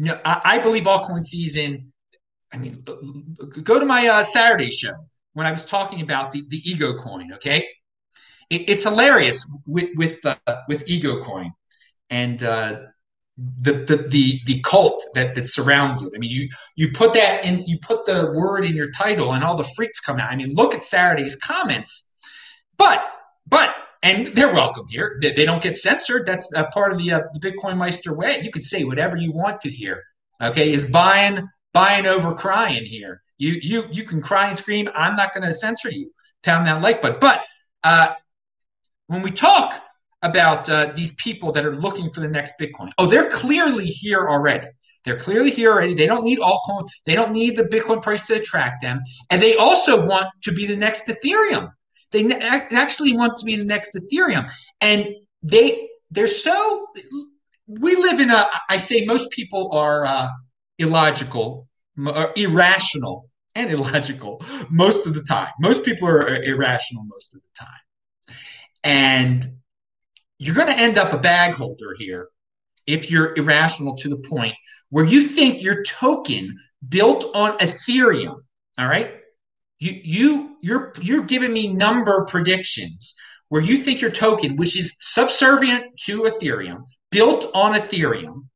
know, 0.00 0.18
I, 0.24 0.40
I 0.44 0.58
believe 0.58 0.84
altcoin 0.84 1.20
season. 1.20 1.92
I 2.52 2.58
mean, 2.58 2.82
go 3.62 3.78
to 3.78 3.86
my 3.86 4.08
uh, 4.08 4.22
Saturday 4.22 4.70
show 4.70 4.94
when 5.34 5.46
I 5.46 5.52
was 5.52 5.64
talking 5.64 6.02
about 6.02 6.32
the, 6.32 6.42
the 6.48 6.58
ego 6.64 6.94
coin. 6.94 7.32
Okay, 7.34 7.66
it, 8.50 8.68
it's 8.68 8.84
hilarious 8.84 9.50
with 9.66 9.88
with 9.96 10.20
uh, 10.24 10.56
with 10.68 10.88
ego 10.88 11.18
coin 11.18 11.52
and 12.10 12.42
uh, 12.42 12.80
the, 13.36 13.72
the 13.72 14.08
the 14.10 14.40
the 14.46 14.60
cult 14.62 15.02
that 15.14 15.34
that 15.34 15.46
surrounds 15.46 16.04
it. 16.04 16.12
I 16.14 16.18
mean, 16.18 16.30
you 16.30 16.48
you 16.76 16.90
put 16.92 17.14
that 17.14 17.44
in, 17.44 17.64
you 17.66 17.78
put 17.80 18.04
the 18.04 18.32
word 18.36 18.64
in 18.64 18.74
your 18.74 18.88
title, 18.90 19.32
and 19.32 19.42
all 19.42 19.56
the 19.56 19.70
freaks 19.76 20.00
come 20.00 20.18
out. 20.18 20.30
I 20.30 20.36
mean, 20.36 20.54
look 20.54 20.74
at 20.74 20.82
Saturday's 20.82 21.36
comments, 21.36 22.14
but 22.76 23.02
but 23.46 23.74
and 24.02 24.26
they're 24.28 24.52
welcome 24.52 24.84
here. 24.90 25.18
They, 25.22 25.32
they 25.32 25.44
don't 25.44 25.62
get 25.62 25.76
censored. 25.76 26.26
That's 26.26 26.52
part 26.72 26.92
of 26.92 26.98
the 26.98 27.12
uh, 27.12 27.20
the 27.32 27.40
Bitcoin 27.40 27.78
Meister 27.78 28.14
way. 28.14 28.40
You 28.42 28.50
can 28.50 28.62
say 28.62 28.84
whatever 28.84 29.16
you 29.16 29.32
want 29.32 29.60
to 29.60 29.70
here. 29.70 30.02
Okay, 30.42 30.72
is 30.72 30.90
buying 30.90 31.48
buying 31.72 32.06
over 32.06 32.34
crying 32.34 32.84
here. 32.84 33.22
You 33.38 33.58
you 33.62 33.84
you 33.90 34.04
can 34.04 34.20
cry 34.20 34.48
and 34.48 34.56
scream. 34.56 34.88
I'm 34.94 35.16
not 35.16 35.32
going 35.32 35.46
to 35.46 35.52
censor 35.52 35.90
you. 35.90 36.10
Pound 36.42 36.66
that 36.66 36.82
like 36.82 37.00
button. 37.02 37.18
But 37.20 37.44
uh, 37.84 38.14
when 39.06 39.22
we 39.22 39.30
talk 39.30 39.82
about 40.22 40.68
uh, 40.68 40.92
these 40.94 41.14
people 41.16 41.52
that 41.52 41.64
are 41.64 41.76
looking 41.76 42.08
for 42.08 42.20
the 42.20 42.28
next 42.28 42.60
Bitcoin, 42.60 42.90
oh, 42.98 43.06
they're 43.06 43.30
clearly 43.30 43.86
here 43.86 44.28
already. 44.28 44.66
They're 45.04 45.18
clearly 45.18 45.50
here 45.50 45.72
already. 45.72 45.94
They 45.94 46.06
don't 46.06 46.24
need 46.24 46.38
altcoin. 46.38 46.86
They 47.06 47.14
don't 47.14 47.32
need 47.32 47.56
the 47.56 47.64
Bitcoin 47.64 48.02
price 48.02 48.26
to 48.26 48.34
attract 48.34 48.82
them, 48.82 49.00
and 49.30 49.40
they 49.40 49.56
also 49.56 50.06
want 50.06 50.26
to 50.42 50.52
be 50.52 50.66
the 50.66 50.76
next 50.76 51.08
Ethereum. 51.08 51.70
They 52.12 52.22
ne- 52.22 52.40
actually 52.40 53.16
want 53.16 53.36
to 53.38 53.44
be 53.44 53.56
the 53.56 53.64
next 53.64 53.96
Ethereum, 53.96 54.50
and 54.80 55.08
they 55.42 55.88
they're 56.10 56.26
so. 56.26 56.86
We 57.66 57.96
live 57.96 58.20
in 58.20 58.30
a. 58.30 58.46
I 58.68 58.76
say 58.76 59.06
most 59.06 59.30
people 59.30 59.72
are 59.72 60.04
uh, 60.04 60.28
illogical, 60.80 61.68
irrational, 62.36 63.30
and 63.54 63.70
illogical 63.74 64.40
most 64.70 65.06
of 65.06 65.14
the 65.14 65.22
time. 65.22 65.50
Most 65.60 65.84
people 65.84 66.08
are 66.08 66.42
irrational 66.42 67.04
most 67.04 67.34
of 67.34 67.42
the 67.42 67.64
time, 67.64 68.36
and 68.84 69.46
you're 70.38 70.54
going 70.54 70.68
to 70.68 70.78
end 70.78 70.98
up 70.98 71.12
a 71.12 71.18
bag 71.18 71.54
holder 71.54 71.94
here 71.98 72.28
if 72.86 73.10
you're 73.10 73.36
irrational 73.36 73.94
to 73.96 74.08
the 74.08 74.16
point 74.16 74.54
where 74.88 75.04
you 75.04 75.22
think 75.22 75.62
your 75.62 75.82
token 75.84 76.58
built 76.88 77.24
on 77.34 77.56
Ethereum, 77.58 78.36
all 78.78 78.88
right? 78.88 79.14
You 79.78 80.00
you 80.02 80.56
you're 80.60 80.92
you're 81.00 81.24
giving 81.24 81.52
me 81.52 81.68
number 81.68 82.24
predictions 82.26 83.14
where 83.48 83.62
you 83.62 83.76
think 83.76 84.00
your 84.00 84.10
token, 84.10 84.56
which 84.56 84.78
is 84.78 84.96
subservient 85.00 85.84
to 86.04 86.22
Ethereum, 86.22 86.84
built 87.10 87.50
on 87.54 87.74
Ethereum, 87.74 88.46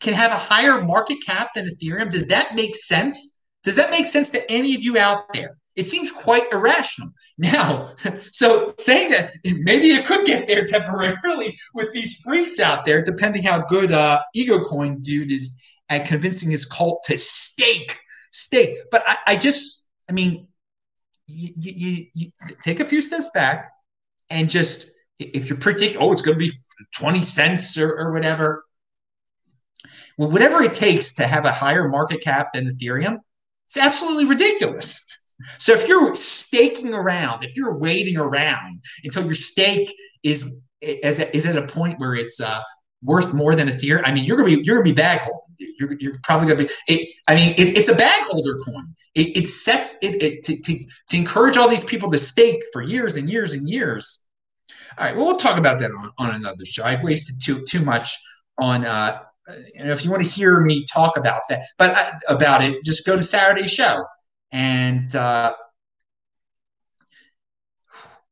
can 0.00 0.14
have 0.14 0.30
a 0.30 0.36
higher 0.36 0.80
market 0.82 1.18
cap 1.24 1.50
than 1.54 1.66
Ethereum. 1.66 2.10
Does 2.10 2.28
that 2.28 2.54
make 2.54 2.74
sense? 2.74 3.42
Does 3.62 3.76
that 3.76 3.90
make 3.90 4.06
sense 4.06 4.30
to 4.30 4.50
any 4.50 4.74
of 4.74 4.82
you 4.82 4.98
out 4.98 5.24
there? 5.32 5.56
It 5.76 5.86
seems 5.86 6.10
quite 6.10 6.44
irrational. 6.52 7.10
Now, 7.38 7.88
so 8.32 8.68
saying 8.76 9.12
that 9.12 9.32
maybe 9.46 9.86
it 9.86 10.04
could 10.04 10.26
get 10.26 10.46
there 10.46 10.62
temporarily 10.68 11.56
with 11.72 11.90
these 11.94 12.20
freaks 12.20 12.60
out 12.60 12.84
there, 12.84 13.02
depending 13.02 13.42
how 13.42 13.62
good 13.62 13.92
uh, 13.92 14.20
Ego 14.34 14.60
Coin 14.60 15.00
dude 15.00 15.32
is 15.32 15.58
at 15.88 16.06
convincing 16.06 16.50
his 16.50 16.66
cult 16.66 17.02
to 17.04 17.16
stake, 17.16 17.98
stake. 18.30 18.76
But 18.90 19.04
I, 19.06 19.16
I 19.28 19.36
just, 19.36 19.88
I 20.10 20.12
mean, 20.12 20.48
you, 21.26 21.54
you, 21.56 22.06
you 22.12 22.30
take 22.60 22.80
a 22.80 22.84
few 22.84 23.00
steps 23.00 23.30
back 23.32 23.72
and 24.28 24.50
just 24.50 24.92
if 25.18 25.48
you're 25.48 25.58
predicting, 25.58 26.00
oh, 26.00 26.12
it's 26.12 26.22
going 26.22 26.38
to 26.38 26.44
be 26.44 26.50
20 26.94 27.22
cents 27.22 27.78
or, 27.78 27.96
or 27.96 28.12
whatever. 28.12 28.64
Whatever 30.16 30.62
it 30.62 30.74
takes 30.74 31.14
to 31.14 31.26
have 31.26 31.44
a 31.44 31.52
higher 31.52 31.88
market 31.88 32.20
cap 32.22 32.52
than 32.52 32.66
Ethereum, 32.66 33.18
it's 33.66 33.78
absolutely 33.78 34.26
ridiculous. 34.26 35.18
So 35.58 35.72
if 35.72 35.88
you're 35.88 36.14
staking 36.14 36.94
around, 36.94 37.44
if 37.44 37.56
you're 37.56 37.76
waiting 37.78 38.16
around 38.18 38.80
until 39.04 39.24
your 39.24 39.34
stake 39.34 39.88
is 40.22 40.66
is, 40.80 41.20
is 41.20 41.46
at 41.46 41.56
a 41.56 41.66
point 41.66 41.98
where 41.98 42.14
it's 42.14 42.40
uh, 42.40 42.60
worth 43.02 43.34
more 43.34 43.54
than 43.54 43.68
Ethereum, 43.68 44.02
I 44.04 44.12
mean, 44.12 44.24
you're 44.24 44.36
gonna 44.36 44.56
be 44.56 44.62
you're 44.64 44.76
gonna 44.76 44.84
be 44.84 44.92
bag 44.92 45.20
holding, 45.20 45.54
dude. 45.56 45.74
You're, 45.78 45.96
you're 46.00 46.14
probably 46.24 46.48
gonna 46.48 46.66
be. 46.66 46.70
It, 46.88 47.08
I 47.28 47.34
mean, 47.34 47.52
it, 47.52 47.76
it's 47.76 47.88
a 47.88 47.94
bag 47.94 48.22
holder 48.24 48.58
coin. 48.64 48.94
It, 49.14 49.36
it 49.36 49.48
sets 49.48 49.98
it, 50.02 50.22
it 50.22 50.42
to, 50.44 50.60
to 50.60 50.78
to 51.08 51.16
encourage 51.16 51.56
all 51.56 51.68
these 51.68 51.84
people 51.84 52.10
to 52.10 52.18
stake 52.18 52.62
for 52.72 52.82
years 52.82 53.16
and 53.16 53.28
years 53.30 53.52
and 53.52 53.68
years. 53.68 54.26
All 54.98 55.06
right, 55.06 55.16
well, 55.16 55.26
we'll 55.26 55.36
talk 55.36 55.58
about 55.58 55.80
that 55.80 55.92
on, 55.92 56.10
on 56.18 56.34
another 56.34 56.64
show. 56.64 56.84
I've 56.84 57.02
wasted 57.04 57.36
too 57.42 57.64
too 57.64 57.84
much 57.84 58.18
on. 58.58 58.84
Uh, 58.84 59.20
if 59.74 60.04
you 60.04 60.10
want 60.10 60.24
to 60.24 60.30
hear 60.30 60.60
me 60.60 60.84
talk 60.92 61.16
about 61.16 61.42
that, 61.48 61.62
but 61.78 62.14
about 62.28 62.62
it, 62.62 62.84
just 62.84 63.06
go 63.06 63.16
to 63.16 63.22
Saturday's 63.22 63.72
show 63.72 64.04
and 64.52 65.14
uh, 65.14 65.52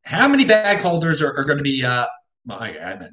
how 0.05 0.29
many 0.29 0.45
bag 0.45 0.79
holders 0.81 1.23
are, 1.23 1.37
are 1.37 1.45
going 1.45 1.59
to 1.59 1.65
be? 1.65 1.85
Uh, 1.85 2.07
well, 2.47 2.59
I, 2.61 2.79
I 2.79 2.99
mean, 2.99 3.11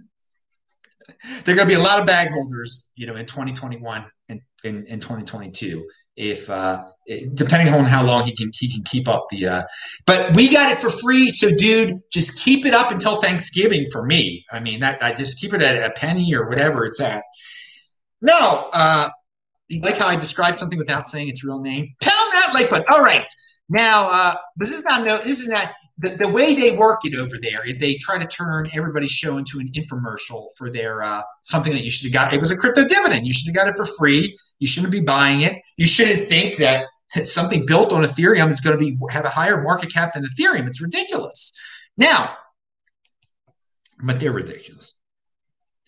there 1.43 1.53
are 1.53 1.57
going 1.57 1.67
to 1.67 1.75
be 1.75 1.79
a 1.79 1.83
lot 1.83 1.99
of 1.99 2.05
bag 2.05 2.29
holders, 2.29 2.93
you 2.95 3.05
know, 3.05 3.15
in 3.15 3.25
2021 3.25 4.05
and 4.29 4.41
in, 4.63 4.85
in 4.87 4.99
2022. 4.99 5.85
If 6.17 6.49
uh, 6.49 6.81
depending 7.33 7.73
on 7.73 7.83
how 7.83 8.01
long 8.01 8.23
he 8.23 8.33
can 8.33 8.49
he 8.57 8.71
can 8.71 8.83
keep 8.85 9.09
up 9.09 9.25
the, 9.29 9.47
uh, 9.47 9.63
but 10.07 10.33
we 10.33 10.49
got 10.49 10.71
it 10.71 10.77
for 10.77 10.89
free. 10.89 11.27
So, 11.27 11.53
dude, 11.53 11.99
just 12.11 12.43
keep 12.43 12.65
it 12.65 12.73
up 12.73 12.91
until 12.91 13.17
Thanksgiving 13.17 13.83
for 13.91 14.05
me. 14.05 14.45
I 14.49 14.61
mean, 14.61 14.79
that 14.79 15.03
I 15.03 15.13
just 15.13 15.41
keep 15.41 15.51
it 15.51 15.61
at 15.61 15.75
a 15.83 15.93
penny 15.93 16.33
or 16.33 16.47
whatever 16.47 16.85
it's 16.85 17.01
at. 17.01 17.23
No, 18.21 18.69
uh, 18.73 19.09
you 19.67 19.81
like 19.81 19.97
how 19.97 20.07
I 20.07 20.15
described 20.15 20.55
something 20.55 20.77
without 20.77 21.05
saying 21.05 21.29
its 21.29 21.43
real 21.43 21.59
name? 21.59 21.87
Pound 22.01 22.33
that 22.33 22.51
like. 22.53 22.71
All 22.91 23.01
right. 23.01 23.25
Now, 23.69 24.09
uh, 24.11 24.35
this 24.57 24.71
is 24.71 24.83
not 24.85 25.05
no. 25.05 25.17
This 25.17 25.39
is 25.39 25.47
not 25.47 25.71
the, 25.97 26.11
the 26.11 26.29
way 26.29 26.53
they 26.53 26.75
work 26.75 26.99
it 27.03 27.15
over 27.17 27.37
there 27.41 27.65
is 27.65 27.79
they 27.79 27.95
try 27.95 28.17
to 28.19 28.27
turn 28.27 28.67
everybody's 28.73 29.11
show 29.11 29.37
into 29.37 29.59
an 29.59 29.71
infomercial 29.73 30.47
for 30.57 30.69
their 30.69 31.01
uh, 31.01 31.21
something 31.41 31.71
that 31.73 31.83
you 31.83 31.89
should 31.89 32.13
have 32.13 32.13
got. 32.13 32.33
It 32.33 32.41
was 32.41 32.51
a 32.51 32.57
crypto 32.57 32.87
dividend. 32.87 33.25
You 33.25 33.33
should 33.33 33.47
have 33.47 33.55
got 33.55 33.67
it 33.67 33.75
for 33.75 33.85
free. 33.97 34.37
You 34.59 34.67
shouldn't 34.67 34.91
be 34.91 35.01
buying 35.01 35.41
it. 35.41 35.61
You 35.77 35.85
shouldn't 35.85 36.19
think 36.19 36.57
that 36.57 36.85
something 37.23 37.65
built 37.65 37.93
on 37.93 38.03
Ethereum 38.03 38.49
is 38.49 38.61
going 38.61 38.77
to 38.77 38.83
be 38.83 38.97
have 39.09 39.25
a 39.25 39.29
higher 39.29 39.61
market 39.61 39.93
cap 39.93 40.13
than 40.13 40.25
Ethereum. 40.25 40.67
It's 40.67 40.81
ridiculous. 40.81 41.57
Now, 41.97 42.35
but 44.03 44.19
they're 44.19 44.31
ridiculous. 44.31 44.95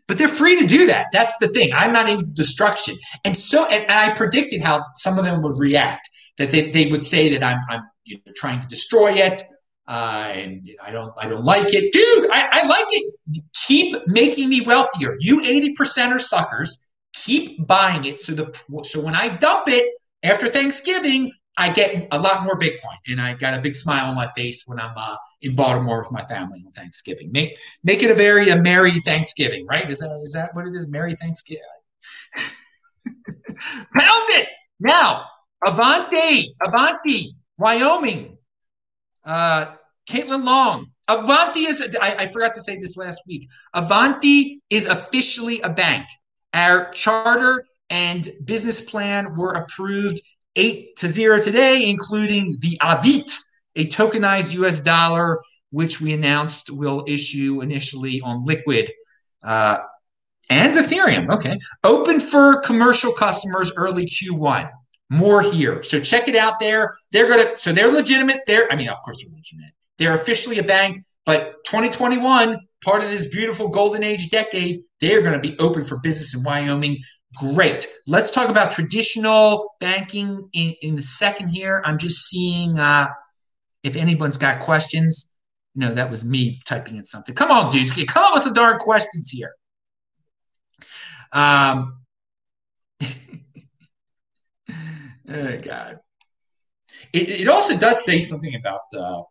But 0.08 0.18
they're 0.18 0.28
free 0.28 0.60
to 0.60 0.66
do 0.66 0.88
that. 0.88 1.08
That's 1.12 1.38
the 1.38 1.50
thing. 1.50 1.70
I'm 1.76 1.92
not 1.92 2.10
into 2.10 2.26
destruction. 2.34 2.96
And 3.26 3.36
so, 3.36 3.66
and, 3.72 3.84
and 3.84 3.92
I 3.92 4.14
predicted 4.14 4.62
how 4.62 4.84
some 4.96 5.18
of 5.20 5.26
them 5.26 5.42
would 5.42 5.60
react. 5.60 6.10
That 6.38 6.52
they, 6.52 6.70
they 6.70 6.86
would 6.86 7.04
say 7.04 7.36
that 7.36 7.44
I'm, 7.44 7.60
I'm 7.70 7.82
you 8.06 8.18
know, 8.26 8.32
trying 8.36 8.60
to 8.60 8.68
destroy 8.68 9.14
it. 9.14 9.42
Uh, 9.88 10.32
and 10.34 10.70
I 10.86 10.92
don't, 10.92 11.12
I 11.18 11.28
don't 11.28 11.44
like 11.44 11.74
it, 11.74 11.92
dude. 11.92 12.30
I, 12.32 12.48
I 12.52 12.68
like 12.68 12.86
it. 12.90 13.44
Keep 13.68 13.96
making 14.08 14.50
me 14.50 14.62
wealthier. 14.62 15.16
You 15.20 15.42
eighty 15.44 15.74
percenter 15.74 16.20
suckers, 16.20 16.90
keep 17.14 17.66
buying 17.66 18.06
it. 18.06 18.22
So 18.22 18.34
the, 18.34 18.84
so 18.84 19.02
when 19.02 19.16
I 19.16 19.30
dump 19.30 19.64
it 19.68 19.94
after 20.24 20.48
Thanksgiving, 20.48 21.32
I 21.58 21.74
get 21.74 22.08
a 22.12 22.20
lot 22.20 22.44
more 22.44 22.58
Bitcoin, 22.58 22.98
and 23.08 23.20
I 23.20 23.34
got 23.34 23.58
a 23.58 23.62
big 23.62 23.76
smile 23.76 24.06
on 24.10 24.16
my 24.16 24.28
face 24.36 24.66
when 24.68 24.80
I'm 24.80 24.94
uh, 24.96 25.16
in 25.42 25.56
Baltimore 25.56 26.00
with 26.00 26.12
my 26.12 26.22
family 26.24 26.64
on 26.66 26.72
Thanksgiving. 26.72 27.32
Make 27.32 27.58
make 27.84 28.04
it 28.04 28.12
a 28.12 28.14
very 28.14 28.50
a 28.50 28.62
merry 28.62 28.92
Thanksgiving, 28.92 29.66
right? 29.66 29.90
Is 29.90 30.00
that 30.00 30.20
is 30.24 30.34
that 30.34 30.54
what 30.54 30.68
it 30.68 30.76
is? 30.76 30.88
Merry 30.88 31.14
Thanksgiving. 31.14 31.64
Pound 33.98 34.28
it 34.30 34.50
now. 34.80 35.26
Avanti, 35.66 36.54
Avanti, 36.64 37.36
Wyoming. 37.58 38.38
Uh, 39.26 39.74
Caitlin 40.08 40.46
Long. 40.46 40.88
Avanti 41.08 41.62
is. 41.62 41.82
I, 42.02 42.16
I 42.20 42.32
forgot 42.32 42.54
to 42.54 42.62
say 42.62 42.78
this 42.78 42.98
last 42.98 43.22
week. 43.28 43.48
Avanti 43.74 44.62
is 44.70 44.88
officially 44.88 45.60
a 45.62 45.70
bank. 45.70 46.06
Our 46.54 46.92
charter 46.92 47.64
and 47.90 48.28
business 48.46 48.90
plan 48.90 49.36
were 49.36 49.54
approved 49.54 50.22
8 50.58 50.96
to 50.98 51.08
0 51.08 51.40
today, 51.40 51.88
including 51.88 52.58
the 52.60 52.78
Avit, 52.82 53.32
a 53.76 53.88
tokenized 53.88 54.54
US 54.56 54.82
dollar, 54.82 55.40
which 55.72 56.02
we 56.02 56.14
announced 56.14 56.70
will 56.72 57.06
issue 57.08 57.62
initially 57.62 58.20
on 58.22 58.44
Liquid. 58.44 58.92
Uh, 59.44 59.78
and 60.50 60.76
Ethereum. 60.76 61.30
Okay. 61.30 61.58
Open 61.84 62.20
for 62.20 62.62
commercial 62.62 63.12
customers 63.12 63.72
early 63.76 64.06
Q1. 64.06 64.70
More 65.10 65.42
here. 65.42 65.84
So 65.84 66.00
check 66.00 66.28
it 66.28 66.36
out 66.36 66.60
there. 66.60 66.96
They're 67.12 67.28
going 67.28 67.46
to, 67.46 67.58
so 67.58 67.72
they're 67.72 67.92
legitimate. 67.92 68.40
They're, 68.48 68.72
I 68.72 68.76
mean, 68.76 68.90
of 68.90 68.98
course, 69.04 69.24
they're 69.24 69.34
legitimate. 69.36 69.74
They're 69.98 70.16
officially 70.16 70.60
a 70.60 70.64
bank, 70.64 71.00
but 71.26 71.64
2021, 71.66 72.60
part 72.84 73.04
of 73.04 73.10
this 73.10 73.34
beautiful 73.34 73.70
golden 73.70 74.04
age 74.04 74.30
decade, 74.30 74.82
they're 75.02 75.22
going 75.22 75.40
to 75.40 75.48
be 75.48 75.58
open 75.60 75.84
for 75.84 76.00
business 76.00 76.36
in 76.36 76.44
Wyoming. 76.44 76.98
Great. 77.36 77.88
Let's 78.08 78.32
talk 78.32 78.50
about 78.50 78.72
traditional 78.72 79.76
banking 79.80 80.50
in, 80.54 80.74
in 80.82 80.98
a 80.98 81.02
second 81.02 81.50
here. 81.50 81.84
I'm 81.86 81.98
just 81.98 82.28
seeing 82.28 82.80
uh, 82.80 83.10
if 83.84 83.96
anyone's 83.96 84.38
got 84.38 84.60
questions. 84.60 85.36
No, 85.76 85.94
that 85.94 86.10
was 86.10 86.26
me 86.26 86.60
typing 86.66 86.96
in 86.96 87.04
something. 87.04 87.36
Come 87.36 87.52
on, 87.52 87.72
dudes. 87.72 87.94
Come 88.06 88.24
up 88.24 88.34
with 88.34 88.44
some 88.44 88.54
darn 88.54 88.80
questions 88.80 89.30
here. 89.30 89.54
Um, 91.32 92.00
oh 95.30 95.60
God. 95.62 96.00
It, 97.14 97.30
it 97.30 97.48
also 97.48 97.78
does 97.78 98.04
say 98.04 98.20
something 98.20 98.56
about 98.56 98.82
uh, 98.98 99.22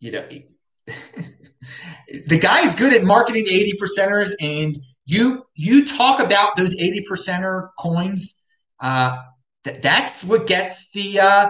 you 0.00 0.12
know 0.12 0.22
the 0.86 2.38
guy's 2.40 2.74
good 2.74 2.92
at 2.92 3.04
marketing 3.04 3.44
the 3.44 3.54
80 3.54 3.74
percenters 3.80 4.32
and 4.40 4.74
you 5.10 5.44
you 5.54 5.84
talk 5.84 6.20
about 6.20 6.56
those 6.56 6.74
80 6.74 7.04
percenter 7.10 7.68
coins 7.78 8.46
uh, 8.80 9.16
th- 9.64 9.80
that's 9.80 10.28
what 10.28 10.46
gets 10.46 10.90
the 10.92 11.20
uh, 11.20 11.46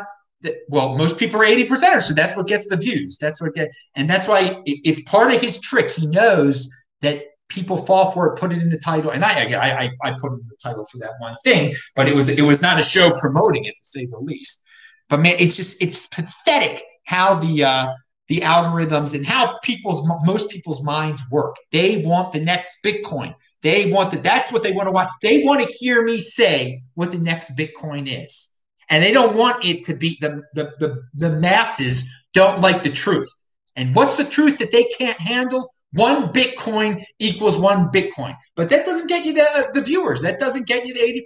well, 0.69 0.97
most 0.97 1.19
people 1.19 1.40
are 1.40 1.45
80 1.45 1.64
percenters, 1.64 2.02
so 2.02 2.14
that's 2.14 2.37
what 2.37 2.47
gets 2.47 2.67
the 2.69 2.76
views. 2.76 3.19
That's 3.19 3.43
what 3.43 3.55
get, 3.55 3.69
and 3.95 4.09
that's 4.09 4.26
why 4.26 4.62
it's 4.64 5.02
part 5.02 5.33
of 5.35 5.40
his 5.40 5.61
trick. 5.61 5.90
He 5.90 6.07
knows 6.07 6.75
that 7.02 7.25
people 7.49 7.76
fall 7.76 8.11
for 8.11 8.26
it, 8.26 8.38
put 8.38 8.52
it 8.52 8.62
in 8.62 8.71
the 8.71 8.79
title, 8.79 9.11
and 9.11 9.25
I, 9.25 9.33
I, 9.33 9.90
I, 10.02 10.11
put 10.19 10.33
it 10.33 10.40
in 10.40 10.49
the 10.49 10.57
title 10.62 10.85
for 10.85 10.99
that 10.99 11.12
one 11.19 11.35
thing, 11.45 11.75
but 11.95 12.09
it 12.09 12.14
was, 12.14 12.29
it 12.29 12.43
was 12.43 12.62
not 12.62 12.79
a 12.79 12.83
show 12.83 13.11
promoting 13.21 13.64
it 13.64 13.76
to 13.76 13.85
say 13.85 14.07
the 14.07 14.19
least. 14.19 14.67
But 15.09 15.21
man, 15.21 15.35
it's 15.38 15.57
just, 15.57 15.83
it's 15.83 16.07
pathetic 16.07 16.83
how 17.05 17.35
the, 17.35 17.64
uh, 17.64 17.88
the 18.29 18.40
algorithms 18.40 19.14
and 19.14 19.26
how 19.26 19.59
people's 19.64 20.09
most 20.25 20.50
people's 20.50 20.85
minds 20.85 21.21
work. 21.33 21.57
They 21.73 22.02
want 22.02 22.33
the 22.33 22.40
next 22.40 22.85
Bitcoin. 22.85 23.35
They 23.62 23.90
want 23.93 24.11
that. 24.12 24.23
That's 24.23 24.52
what 24.52 24.62
they 24.62 24.73
want 24.73 24.88
to 24.88 24.93
watch. 24.93 25.11
They 25.23 25.43
want 25.45 25.61
to 25.62 25.73
hear 25.79 26.02
me 26.02 26.19
say 26.19 26.81
what 26.95 27.12
the 27.12 27.19
next 27.19 27.59
Bitcoin 27.59 28.07
is 28.07 28.61
and 28.90 29.02
they 29.02 29.12
don't 29.12 29.37
want 29.37 29.64
it 29.64 29.85
to 29.85 29.95
be 29.95 30.19
the, 30.21 30.43
the 30.55 30.75
the 30.79 31.02
the 31.14 31.31
masses 31.40 32.11
don't 32.35 32.61
like 32.61 32.83
the 32.83 32.90
truth. 32.90 33.31
And 33.76 33.95
what's 33.95 34.17
the 34.17 34.25
truth 34.25 34.59
that 34.59 34.73
they 34.73 34.85
can't 34.99 35.21
handle? 35.21 35.73
One 35.93 36.33
Bitcoin 36.33 37.02
equals 37.19 37.59
one 37.59 37.88
Bitcoin. 37.90 38.37
But 38.57 38.69
that 38.69 38.85
doesn't 38.85 39.09
get 39.09 39.25
you 39.25 39.33
the, 39.33 39.71
the 39.73 39.83
viewers. 39.83 40.23
That 40.23 40.38
doesn't 40.38 40.67
get 40.67 40.87
you 40.87 40.95
the 40.95 41.25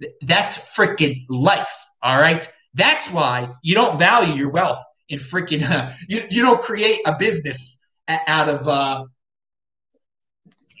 80%. 0.00 0.12
That's 0.22 0.76
freaking 0.76 1.24
life. 1.28 1.70
All 2.02 2.18
right. 2.18 2.46
That's 2.74 3.12
why 3.12 3.50
you 3.62 3.74
don't 3.74 3.98
value 3.98 4.34
your 4.34 4.52
wealth 4.52 4.82
in 5.08 5.18
freaking, 5.18 5.62
uh, 5.70 5.90
you, 6.08 6.20
you 6.30 6.42
don't 6.42 6.62
create 6.62 7.00
a 7.06 7.16
business 7.18 7.86
out 8.08 8.48
of, 8.48 8.66
uh, 8.66 9.04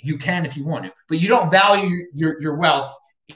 you 0.02 0.18
can 0.18 0.44
if 0.46 0.56
you 0.56 0.64
want 0.64 0.84
to, 0.84 0.92
but 1.08 1.20
you 1.20 1.28
don't 1.28 1.50
value 1.50 1.90
your, 2.14 2.40
your 2.40 2.56
wealth 2.56 2.92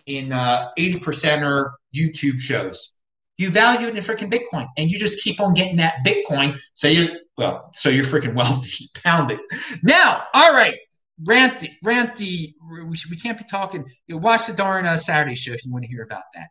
in 0.07 0.33
uh, 0.33 0.71
80% 0.79 1.43
or 1.43 1.75
YouTube 1.95 2.41
shows. 2.41 3.01
You 3.37 3.51
value 3.51 3.89
it 3.89 3.97
in 3.97 4.03
freaking 4.03 4.31
Bitcoin, 4.31 4.67
and 4.79 4.89
you 4.89 4.99
just 4.99 5.25
keep 5.25 5.41
on 5.41 5.55
getting 5.55 5.77
that 5.79 6.07
Bitcoin. 6.07 6.59
So 6.75 6.87
you 6.87 7.19
well, 7.37 7.71
so 7.73 7.89
you're 7.89 8.05
freaking 8.05 8.35
wealthy. 8.37 8.87
Pound 9.03 9.33
it. 9.33 9.41
Now, 9.83 10.25
all 10.33 10.53
right, 10.53 10.77
ranty, 11.23 11.69
ranty. 11.85 12.55
We 12.89 12.97
should, 12.97 13.11
we 13.11 13.17
can't 13.17 13.39
be 13.39 13.45
talking. 13.51 13.85
You 14.07 14.19
watch 14.19 14.47
the 14.47 14.55
darn 14.55 14.87
uh, 14.87 14.97
Saturday 14.97 15.35
show 15.35 15.53
if 15.53 15.65
you 15.65 15.73
want 15.73 15.85
to 15.85 15.91
hear 15.91 16.03
about 16.05 16.23
that. 16.35 16.49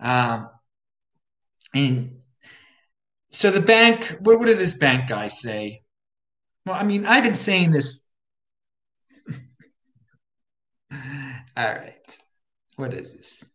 Um, 0.00 0.50
and 1.74 2.16
so 3.28 3.50
the 3.50 3.62
bank. 3.62 4.16
What, 4.20 4.38
what 4.38 4.46
did 4.46 4.58
this 4.58 4.78
bank 4.78 5.08
guy 5.08 5.28
say? 5.28 5.78
Well, 6.66 6.76
I 6.76 6.84
mean, 6.84 7.06
I've 7.06 7.24
been 7.24 7.34
saying 7.34 7.70
this. 7.70 8.02
All 11.56 11.72
right, 11.72 12.18
what 12.76 12.92
is 12.92 13.14
this? 13.14 13.54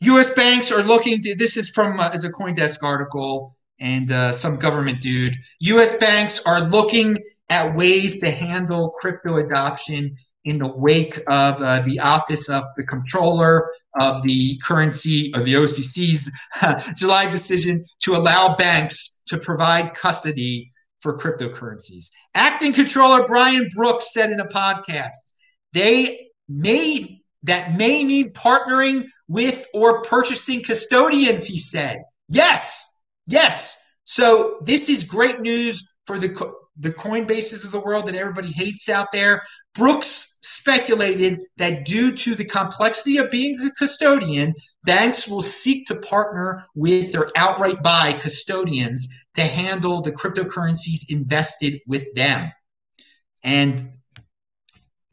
U.S. 0.00 0.34
banks 0.34 0.70
are 0.70 0.82
looking 0.82 1.20
to. 1.22 1.34
This 1.36 1.56
is 1.56 1.70
from 1.70 1.98
uh, 1.98 2.10
is 2.10 2.24
a 2.24 2.30
CoinDesk 2.30 2.82
article 2.82 3.56
and 3.80 4.10
uh, 4.10 4.32
some 4.32 4.58
government 4.58 5.00
dude. 5.00 5.34
U.S. 5.60 5.98
banks 5.98 6.42
are 6.46 6.62
looking 6.62 7.16
at 7.50 7.74
ways 7.74 8.20
to 8.20 8.30
handle 8.30 8.90
crypto 9.00 9.36
adoption 9.36 10.16
in 10.44 10.58
the 10.58 10.76
wake 10.76 11.16
of 11.28 11.60
uh, 11.60 11.80
the 11.80 11.98
Office 11.98 12.48
of 12.48 12.62
the 12.76 12.84
controller 12.84 13.70
of 14.00 14.22
the 14.22 14.58
Currency 14.62 15.32
of 15.34 15.44
the 15.44 15.54
OCC's 15.54 16.32
July 16.96 17.28
decision 17.28 17.84
to 18.00 18.14
allow 18.14 18.54
banks 18.56 19.20
to 19.26 19.38
provide 19.38 19.94
custody 19.94 20.72
for 21.00 21.16
cryptocurrencies. 21.16 22.10
Acting 22.34 22.72
Controller 22.72 23.26
Brian 23.26 23.68
Brooks 23.74 24.12
said 24.12 24.30
in 24.30 24.40
a 24.40 24.46
podcast, 24.46 25.32
they 25.72 26.28
may 26.48 27.20
that 27.44 27.76
may 27.78 28.02
need 28.02 28.34
partnering 28.34 29.06
with 29.28 29.66
or 29.72 30.02
purchasing 30.02 30.62
custodians, 30.62 31.46
he 31.46 31.56
said. 31.56 31.98
Yes, 32.28 33.00
yes. 33.26 33.84
So 34.04 34.58
this 34.64 34.90
is 34.90 35.04
great 35.04 35.40
news 35.40 35.94
for 36.06 36.18
the 36.18 36.54
the 36.78 36.90
Coinbases 36.90 37.64
of 37.64 37.72
the 37.72 37.80
world 37.80 38.06
that 38.06 38.14
everybody 38.14 38.52
hates 38.52 38.88
out 38.88 39.12
there. 39.12 39.42
Brooks 39.74 40.38
speculated 40.42 41.40
that 41.56 41.84
due 41.84 42.12
to 42.12 42.34
the 42.34 42.44
complexity 42.44 43.18
of 43.18 43.30
being 43.30 43.58
a 43.60 43.70
custodian, 43.72 44.54
banks 44.84 45.28
will 45.28 45.42
seek 45.42 45.86
to 45.86 45.96
partner 45.96 46.64
with 46.74 47.16
or 47.16 47.28
outright 47.36 47.82
buy 47.82 48.12
custodians 48.12 49.08
to 49.34 49.42
handle 49.42 50.00
the 50.00 50.12
cryptocurrencies 50.12 51.10
invested 51.10 51.80
with 51.86 52.04
them. 52.14 52.50
And 53.44 53.82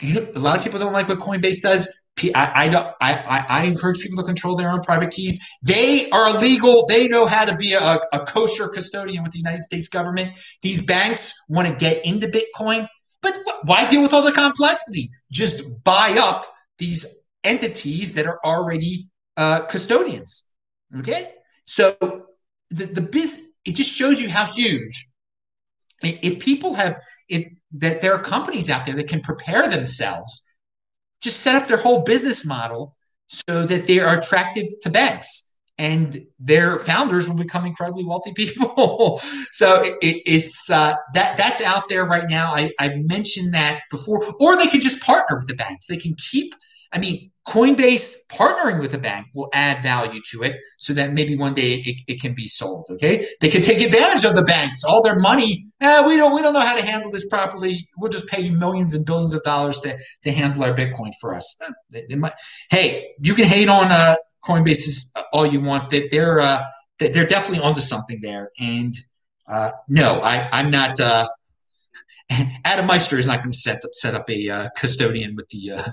you 0.01 0.15
know, 0.15 0.27
a 0.35 0.39
lot 0.39 0.57
of 0.57 0.63
people 0.63 0.79
don't 0.79 0.93
like 0.93 1.07
what 1.07 1.19
Coinbase 1.19 1.61
does. 1.61 2.01
I, 2.33 2.51
I, 2.55 2.67
don't, 2.69 2.87
I, 3.01 3.45
I 3.49 3.63
encourage 3.65 3.99
people 3.99 4.17
to 4.19 4.23
control 4.23 4.55
their 4.55 4.71
own 4.71 4.81
private 4.81 5.11
keys. 5.11 5.45
They 5.63 6.09
are 6.11 6.31
legal. 6.39 6.85
They 6.87 7.07
know 7.07 7.25
how 7.25 7.43
to 7.43 7.55
be 7.55 7.73
a, 7.73 7.99
a 8.13 8.19
kosher 8.25 8.69
custodian 8.69 9.21
with 9.21 9.33
the 9.33 9.39
United 9.39 9.63
States 9.63 9.89
government. 9.89 10.37
These 10.61 10.85
banks 10.85 11.33
want 11.49 11.67
to 11.67 11.75
get 11.75 12.05
into 12.05 12.27
Bitcoin, 12.27 12.87
but 13.21 13.33
why 13.63 13.85
deal 13.87 14.01
with 14.01 14.13
all 14.13 14.23
the 14.23 14.31
complexity? 14.31 15.09
Just 15.31 15.83
buy 15.83 16.15
up 16.17 16.45
these 16.77 17.27
entities 17.43 18.13
that 18.13 18.27
are 18.27 18.39
already 18.45 19.09
uh, 19.37 19.61
custodians. 19.65 20.45
Okay, 20.99 21.31
so 21.65 21.95
the 22.69 22.85
the 22.85 23.01
biz 23.01 23.53
it 23.65 23.75
just 23.75 23.95
shows 23.95 24.21
you 24.21 24.29
how 24.29 24.45
huge. 24.45 25.07
If 26.01 26.39
people 26.39 26.75
have 26.75 26.99
if 27.29 27.47
that 27.73 28.01
there 28.01 28.13
are 28.13 28.21
companies 28.21 28.69
out 28.69 28.85
there 28.85 28.95
that 28.95 29.09
can 29.09 29.21
prepare 29.21 29.67
themselves 29.67 30.47
just 31.21 31.41
set 31.41 31.61
up 31.61 31.67
their 31.67 31.77
whole 31.77 32.03
business 32.03 32.45
model 32.45 32.95
so 33.27 33.63
that 33.65 33.87
they 33.87 33.99
are 33.99 34.19
attractive 34.19 34.65
to 34.81 34.89
banks 34.89 35.55
and 35.77 36.17
their 36.39 36.79
founders 36.79 37.27
will 37.27 37.35
become 37.35 37.65
incredibly 37.65 38.05
wealthy 38.05 38.33
people. 38.33 39.19
so 39.51 39.81
it, 39.81 39.95
it, 40.01 40.21
it's 40.25 40.71
uh, 40.71 40.95
that 41.13 41.37
that's 41.37 41.61
out 41.61 41.83
there 41.89 42.05
right 42.05 42.29
now. 42.29 42.53
I, 42.53 42.71
I 42.79 42.95
mentioned 43.05 43.53
that 43.53 43.81
before, 43.91 44.23
or 44.39 44.57
they 44.57 44.67
can 44.67 44.81
just 44.81 45.01
partner 45.01 45.37
with 45.37 45.47
the 45.47 45.55
banks. 45.55 45.87
They 45.87 45.97
can 45.97 46.15
keep. 46.17 46.53
I 46.95 46.99
mean, 46.99 47.31
Coinbase 47.47 48.25
partnering 48.31 48.79
with 48.79 48.95
a 48.95 48.97
bank 48.97 49.27
will 49.35 49.49
add 49.53 49.83
value 49.83 50.19
to 50.31 50.41
it 50.41 50.57
so 50.79 50.93
that 50.93 51.13
maybe 51.13 51.35
one 51.35 51.53
day 51.53 51.73
it, 51.73 52.01
it 52.07 52.21
can 52.21 52.33
be 52.33 52.47
sold. 52.47 52.87
Okay. 52.89 53.23
They 53.39 53.49
can 53.49 53.61
take 53.61 53.81
advantage 53.81 54.25
of 54.25 54.35
the 54.35 54.43
banks, 54.43 54.83
all 54.83 55.03
their 55.03 55.19
money. 55.19 55.67
Eh, 55.79 56.07
we 56.07 56.17
don't 56.17 56.33
we 56.33 56.41
don't 56.41 56.53
know 56.53 56.61
how 56.61 56.75
to 56.75 56.83
handle 56.83 57.11
this 57.11 57.29
properly. 57.29 57.87
We'll 57.97 58.09
just 58.09 58.27
pay 58.29 58.41
you 58.41 58.53
millions 58.53 58.95
and 58.95 59.05
billions 59.05 59.35
of 59.35 59.43
dollars 59.43 59.79
to, 59.81 59.95
to 60.23 60.31
handle 60.31 60.63
our 60.63 60.73
Bitcoin 60.73 61.11
for 61.21 61.35
us. 61.35 61.55
Eh, 61.61 61.71
they, 61.91 62.05
they 62.09 62.15
might, 62.15 62.33
hey, 62.71 63.11
you 63.19 63.35
can 63.35 63.45
hate 63.45 63.69
on 63.69 63.91
uh, 63.91 64.15
Coinbase 64.47 65.15
all 65.31 65.45
you 65.45 65.61
want. 65.61 65.91
That 65.91 66.09
they're 66.09 66.39
uh, 66.39 66.63
they're 66.97 67.27
definitely 67.27 67.63
onto 67.63 67.81
something 67.81 68.19
there. 68.21 68.49
And 68.59 68.93
uh, 69.47 69.69
no, 69.87 70.19
I, 70.23 70.49
I'm 70.51 70.71
not 70.71 70.99
uh, 70.99 71.27
Adam 72.65 72.87
Meister 72.87 73.17
is 73.17 73.27
not 73.27 73.39
going 73.39 73.51
to 73.51 73.57
set 73.57 73.81
set 73.93 74.15
up 74.15 74.29
a 74.29 74.49
uh, 74.49 74.69
custodian 74.75 75.35
with 75.35 75.47
the 75.49 75.71
uh, 75.71 75.83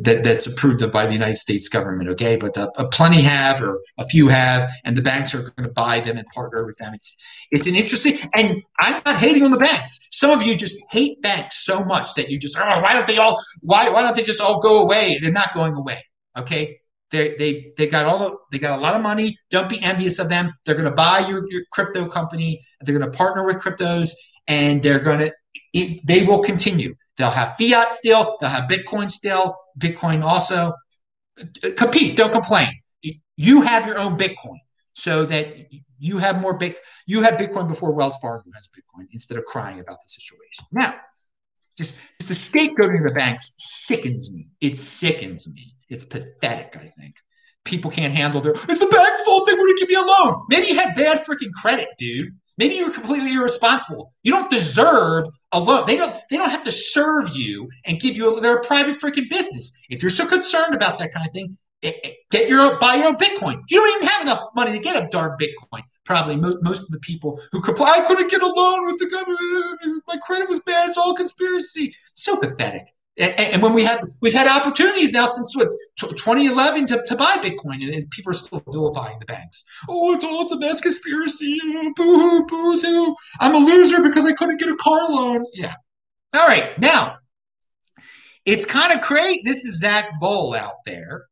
that, 0.00 0.22
that's 0.24 0.46
approved 0.46 0.80
of 0.82 0.90
by 0.90 1.06
the 1.06 1.12
United 1.12 1.36
States 1.36 1.68
government. 1.68 2.08
Okay, 2.08 2.36
but 2.36 2.54
the, 2.54 2.70
uh, 2.78 2.88
plenty 2.88 3.20
have, 3.20 3.62
or 3.62 3.80
a 3.98 4.04
few 4.04 4.28
have, 4.28 4.70
and 4.84 4.96
the 4.96 5.02
banks 5.02 5.34
are 5.34 5.42
going 5.42 5.68
to 5.68 5.74
buy 5.74 6.00
them 6.00 6.16
and 6.16 6.26
partner 6.28 6.64
with 6.64 6.78
them. 6.78 6.94
It's 6.94 7.46
it's 7.50 7.66
an 7.66 7.74
interesting, 7.74 8.18
and 8.34 8.62
I'm 8.80 9.02
not 9.04 9.16
hating 9.16 9.42
on 9.42 9.50
the 9.50 9.58
banks. 9.58 10.08
Some 10.10 10.30
of 10.30 10.42
you 10.42 10.56
just 10.56 10.82
hate 10.90 11.20
banks 11.20 11.64
so 11.64 11.84
much 11.84 12.14
that 12.14 12.30
you 12.30 12.38
just 12.38 12.56
oh 12.58 12.80
why 12.80 12.94
don't 12.94 13.06
they 13.06 13.18
all 13.18 13.38
why 13.62 13.90
why 13.90 14.02
don't 14.02 14.16
they 14.16 14.22
just 14.22 14.40
all 14.40 14.60
go 14.60 14.82
away? 14.82 15.18
They're 15.20 15.32
not 15.32 15.52
going 15.52 15.74
away. 15.74 16.02
Okay, 16.38 16.80
they 17.10 17.34
they 17.38 17.72
they 17.76 17.86
got 17.86 18.06
all 18.06 18.18
the, 18.18 18.36
they 18.52 18.58
got 18.58 18.78
a 18.78 18.82
lot 18.82 18.94
of 18.94 19.02
money. 19.02 19.36
Don't 19.50 19.68
be 19.68 19.82
envious 19.82 20.18
of 20.18 20.30
them. 20.30 20.52
They're 20.64 20.76
going 20.76 20.88
to 20.88 20.94
buy 20.94 21.26
your, 21.28 21.44
your 21.50 21.62
crypto 21.72 22.06
company. 22.06 22.60
They're 22.80 22.98
going 22.98 23.10
to 23.10 23.16
partner 23.16 23.44
with 23.44 23.56
cryptos, 23.56 24.12
and 24.46 24.82
they're 24.82 25.00
going 25.00 25.18
to 25.20 25.32
it, 25.72 26.00
they 26.06 26.24
will 26.24 26.42
continue. 26.42 26.94
They'll 27.16 27.30
have 27.30 27.56
fiat 27.56 27.92
still. 27.92 28.36
They'll 28.40 28.50
have 28.50 28.68
Bitcoin 28.68 29.10
still. 29.10 29.56
Bitcoin 29.78 30.22
also. 30.22 30.72
Compete. 31.76 32.16
Don't 32.16 32.32
complain. 32.32 32.68
You 33.36 33.62
have 33.62 33.86
your 33.86 33.98
own 33.98 34.16
Bitcoin 34.16 34.58
so 34.94 35.24
that 35.24 35.72
you 35.98 36.18
have 36.18 36.40
more 36.40 36.56
big. 36.56 36.76
You 37.06 37.22
have 37.22 37.34
Bitcoin 37.34 37.68
before 37.68 37.92
Wells 37.92 38.16
Fargo 38.16 38.50
has 38.54 38.68
Bitcoin 38.68 39.06
instead 39.12 39.38
of 39.38 39.44
crying 39.44 39.80
about 39.80 39.98
the 40.02 40.08
situation. 40.08 40.66
Now, 40.72 40.94
just, 41.76 42.00
just 42.20 42.28
the 42.28 42.34
scapegoating 42.34 43.00
of 43.00 43.08
the 43.08 43.14
banks 43.14 43.54
sickens 43.58 44.32
me. 44.34 44.48
It 44.60 44.76
sickens 44.76 45.52
me. 45.54 45.74
It's 45.88 46.04
pathetic. 46.04 46.76
I 46.76 46.86
think 46.86 47.14
people 47.64 47.90
can't 47.90 48.12
handle 48.12 48.40
their. 48.40 48.52
It's 48.52 48.80
the 48.80 48.92
bank's 48.94 49.22
fault. 49.22 49.46
They 49.46 49.54
wouldn't 49.54 49.78
give 49.78 49.88
me 49.88 49.94
a 49.94 50.00
loan. 50.00 50.42
Maybe 50.50 50.68
you 50.68 50.74
had 50.74 50.94
bad 50.94 51.18
freaking 51.18 51.52
credit, 51.52 51.88
dude. 51.98 52.36
Maybe 52.58 52.74
you're 52.74 52.92
completely 52.92 53.34
irresponsible. 53.34 54.12
You 54.24 54.32
don't 54.32 54.50
deserve 54.50 55.26
a 55.52 55.60
loan. 55.60 55.86
They 55.86 55.96
don't. 55.96 56.12
They 56.28 56.36
don't 56.36 56.50
have 56.50 56.64
to 56.64 56.72
serve 56.72 57.30
you 57.34 57.68
and 57.86 58.00
give 58.00 58.16
you. 58.16 58.36
A, 58.36 58.40
they're 58.40 58.58
a 58.58 58.64
private 58.64 58.96
freaking 58.96 59.30
business. 59.30 59.86
If 59.88 60.02
you're 60.02 60.10
so 60.10 60.26
concerned 60.26 60.74
about 60.74 60.98
that 60.98 61.12
kind 61.12 61.26
of 61.26 61.32
thing, 61.32 61.56
eh, 61.84 61.92
eh, 62.02 62.10
get 62.30 62.48
your 62.48 62.78
buy 62.80 62.96
your 62.96 63.08
own 63.08 63.16
Bitcoin. 63.16 63.62
You 63.70 63.80
don't 63.80 63.96
even 63.96 64.08
have 64.08 64.22
enough 64.22 64.40
money 64.56 64.72
to 64.72 64.80
get 64.80 65.02
a 65.02 65.08
darn 65.08 65.36
Bitcoin. 65.40 65.82
Probably 66.04 66.36
mo- 66.36 66.58
most 66.62 66.88
of 66.88 66.90
the 66.90 67.00
people 67.00 67.40
who 67.52 67.60
comply, 67.62 67.94
I 67.96 68.04
couldn't 68.06 68.30
get 68.30 68.42
a 68.42 68.46
loan 68.46 68.86
with 68.86 68.98
the 68.98 69.08
government. 69.08 70.02
My 70.08 70.16
credit 70.22 70.48
was 70.48 70.60
bad. 70.60 70.88
It's 70.88 70.98
all 70.98 71.14
conspiracy. 71.14 71.94
So 72.14 72.38
pathetic. 72.40 72.88
And, 73.18 73.60
when 73.62 73.74
we 73.74 73.82
have 73.82 74.00
we've 74.22 74.32
had 74.32 74.46
opportunities 74.46 75.12
now 75.12 75.24
since 75.24 75.56
what 75.56 75.68
2011 75.98 76.86
to, 76.86 77.02
to 77.04 77.16
buy 77.16 77.36
Bitcoin, 77.40 77.82
and 77.82 78.10
people 78.10 78.30
are 78.30 78.34
still 78.34 78.62
vilifying 78.70 79.18
the 79.18 79.26
banks. 79.26 79.64
Oh, 79.88 80.14
it's 80.14 80.22
all 80.22 80.42
it's 80.42 80.52
a 80.52 80.58
mass 80.58 80.80
conspiracy. 80.80 81.58
Oh, 81.62 81.92
boo 81.96 82.18
hoo, 82.18 82.46
boo 82.46 82.78
hoo. 82.80 83.16
I'm 83.40 83.56
a 83.56 83.58
loser 83.58 84.02
because 84.02 84.24
I 84.24 84.32
couldn't 84.32 84.60
get 84.60 84.68
a 84.68 84.76
car 84.76 85.10
loan. 85.10 85.44
Yeah. 85.52 85.74
All 86.34 86.46
right. 86.46 86.78
Now, 86.78 87.16
it's 88.44 88.64
kind 88.64 88.92
of 88.92 89.00
crazy. 89.00 89.42
This 89.44 89.64
is 89.64 89.80
Zack 89.80 90.10
Voell 90.20 90.54
out 90.54 90.84
there. 90.86 91.26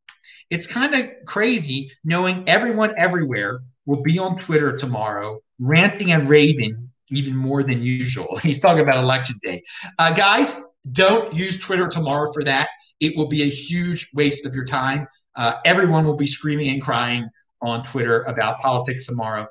It's 0.51 0.67
kind 0.67 0.95
of 0.95 1.09
crazy 1.25 1.93
knowing 2.05 2.49
everyone 2.49 2.95
everywhere 2.97 3.61
will 3.85 4.03
be 4.03 4.19
on 4.19 4.39
Twitter 4.39 4.77
tomorrow 4.77 5.41
ranting 5.59 6.13
and 6.13 6.29
raving 6.29 6.91
even 7.11 7.37
more 7.37 7.63
than 7.63 7.83
usual. 7.83 8.37
He's 8.43 8.61
talking 8.61 8.83
about 8.83 9.03
election 9.03 9.37
day. 9.43 9.63
Uh, 9.99 10.15
guys, 10.15 10.65
don't 10.93 11.35
use 11.35 11.59
Twitter 11.59 11.89
tomorrow 11.89 12.31
for 12.33 12.45
that. 12.45 12.69
It 13.01 13.17
will 13.17 13.29
be 13.29 13.43
a 13.43 13.47
huge 13.47 14.09
waste 14.15 14.47
of 14.47 14.55
your 14.55 14.65
time. 14.65 15.07
Uh, 15.35 15.55
everyone 15.65 16.05
will 16.05 16.17
be 16.17 16.27
screaming 16.27 16.69
and 16.71 16.83
crying 16.83 17.29
on 17.61 17.83
Twitter 17.83 18.23
about 18.23 18.61
politics 18.61 19.07
tomorrow. 19.07 19.47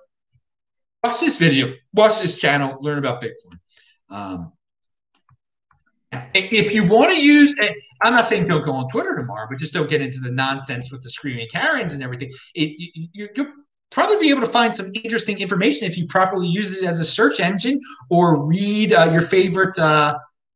Watch 1.03 1.19
this 1.19 1.37
video, 1.37 1.73
watch 1.93 2.19
this 2.19 2.39
channel, 2.39 2.77
learn 2.81 2.97
about 2.97 3.21
Bitcoin. 3.21 3.59
Um, 4.09 4.51
if 6.33 6.73
you 6.73 6.87
want 6.87 7.13
to 7.13 7.21
use, 7.21 7.55
I'm 8.03 8.13
not 8.13 8.25
saying 8.25 8.47
don't 8.47 8.65
go 8.65 8.73
on 8.73 8.87
Twitter 8.89 9.15
tomorrow, 9.15 9.47
but 9.49 9.59
just 9.59 9.73
don't 9.73 9.89
get 9.89 10.01
into 10.01 10.19
the 10.19 10.31
nonsense 10.31 10.91
with 10.91 11.01
the 11.01 11.09
screaming 11.09 11.47
Karens 11.51 11.93
and 11.93 12.01
everything. 12.01 12.31
It, 12.55 13.09
you, 13.13 13.27
will 13.35 13.53
probably 13.95 14.17
be 14.17 14.29
able 14.29 14.41
to 14.41 14.47
find 14.47 14.75
some 14.75 14.87
interesting 14.93 15.39
information 15.39 15.87
if 15.87 15.97
you 15.97 16.05
properly 16.05 16.47
use 16.47 16.77
it 16.77 16.85
as 16.85 16.99
a 16.99 17.05
search 17.05 17.39
engine 17.39 17.79
or 18.09 18.45
read 18.45 18.91
uh, 18.91 19.09
your 19.09 19.21
favorite 19.21 19.79
uh, 19.79 20.13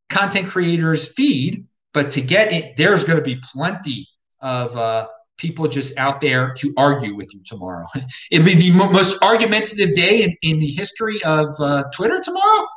content 0.09 0.45
creators 0.45 1.13
feed. 1.13 1.65
But 1.93 2.11
to 2.11 2.21
get 2.21 2.51
it, 2.51 2.75
there's 2.75 3.05
going 3.05 3.17
to 3.17 3.23
be 3.23 3.41
plenty 3.53 4.05
of 4.41 4.75
uh, 4.75 5.07
people 5.37 5.69
just 5.69 5.97
out 5.97 6.19
there 6.19 6.53
to 6.55 6.73
argue 6.75 7.15
with 7.15 7.33
you 7.33 7.39
tomorrow. 7.45 7.87
It'll 8.31 8.45
be 8.45 8.55
the 8.55 8.73
mo- 8.75 8.91
most 8.91 9.23
argumentative 9.23 9.95
day 9.95 10.23
in, 10.23 10.35
in 10.41 10.59
the 10.59 10.67
history 10.67 11.23
of 11.23 11.47
uh, 11.61 11.85
Twitter 11.95 12.19
tomorrow. 12.21 12.67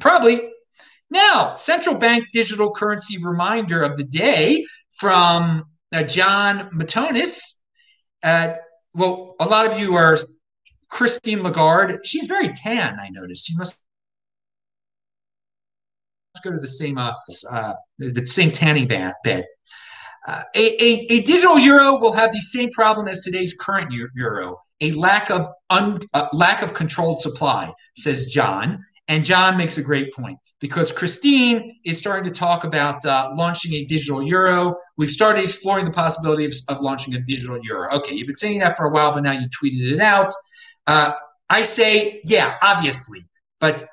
Probably. 0.00 0.50
Now, 1.10 1.54
central 1.54 1.98
bank 1.98 2.24
digital 2.32 2.72
currency 2.72 3.22
reminder 3.22 3.82
of 3.82 3.98
the 3.98 4.04
day 4.04 4.64
from 4.96 5.64
uh, 5.94 6.02
Jon 6.04 6.70
Matonis. 6.70 7.58
Well, 8.98 9.36
a 9.38 9.46
lot 9.46 9.64
of 9.64 9.78
you 9.78 9.94
are 9.94 10.18
Christine 10.88 11.44
Lagarde. 11.44 12.00
She's 12.04 12.26
very 12.26 12.48
tan, 12.48 12.98
I 12.98 13.08
noticed. 13.10 13.46
She 13.46 13.56
must 13.56 13.80
go 16.42 16.50
to 16.50 16.58
the 16.58 16.66
same 16.66 16.98
uh, 16.98 17.12
uh, 17.50 17.74
the 17.98 18.26
same 18.26 18.50
tanning 18.50 18.88
bed. 18.88 19.14
Uh, 20.26 20.42
a, 20.56 20.82
a, 20.82 21.06
a, 21.10 21.22
digital 21.22 21.58
euro 21.58 21.98
will 22.00 22.12
have 22.12 22.32
the 22.32 22.40
same 22.40 22.70
problem 22.70 23.08
as 23.08 23.22
today's 23.22 23.56
current 23.58 23.92
euro: 24.14 24.58
a 24.80 24.90
lack 24.92 25.30
of 25.30 25.46
un, 25.70 26.00
uh, 26.14 26.26
lack 26.32 26.62
of 26.62 26.74
controlled 26.74 27.20
supply, 27.20 27.72
says 27.94 28.26
Jon. 28.26 28.84
And 29.06 29.24
Jon 29.24 29.56
makes 29.56 29.78
a 29.78 29.82
great 29.82 30.12
point 30.12 30.38
because 30.60 30.90
Christine 30.90 31.78
is 31.84 31.98
starting 31.98 32.24
to 32.24 32.36
talk 32.36 32.64
about 32.64 33.04
uh, 33.04 33.30
launching 33.34 33.74
a 33.74 33.84
digital 33.84 34.22
euro. 34.22 34.76
We've 34.96 35.10
started 35.10 35.44
exploring 35.44 35.84
the 35.84 35.90
possibility 35.90 36.44
of, 36.44 36.52
of, 36.68 36.80
launching 36.80 37.14
a 37.14 37.20
digital 37.20 37.58
euro. 37.62 37.94
Okay, 37.96 38.16
you've 38.16 38.26
been 38.26 38.36
saying 38.36 38.58
that 38.60 38.76
for 38.76 38.86
a 38.86 38.90
while, 38.90 39.12
but 39.12 39.22
now 39.22 39.32
you 39.32 39.48
tweeted 39.48 39.92
it 39.92 40.00
out. 40.00 40.32
Uh, 40.86 41.12
I 41.48 41.62
say, 41.62 42.20
yeah, 42.24 42.56
obviously, 42.62 43.20
but 43.60 43.84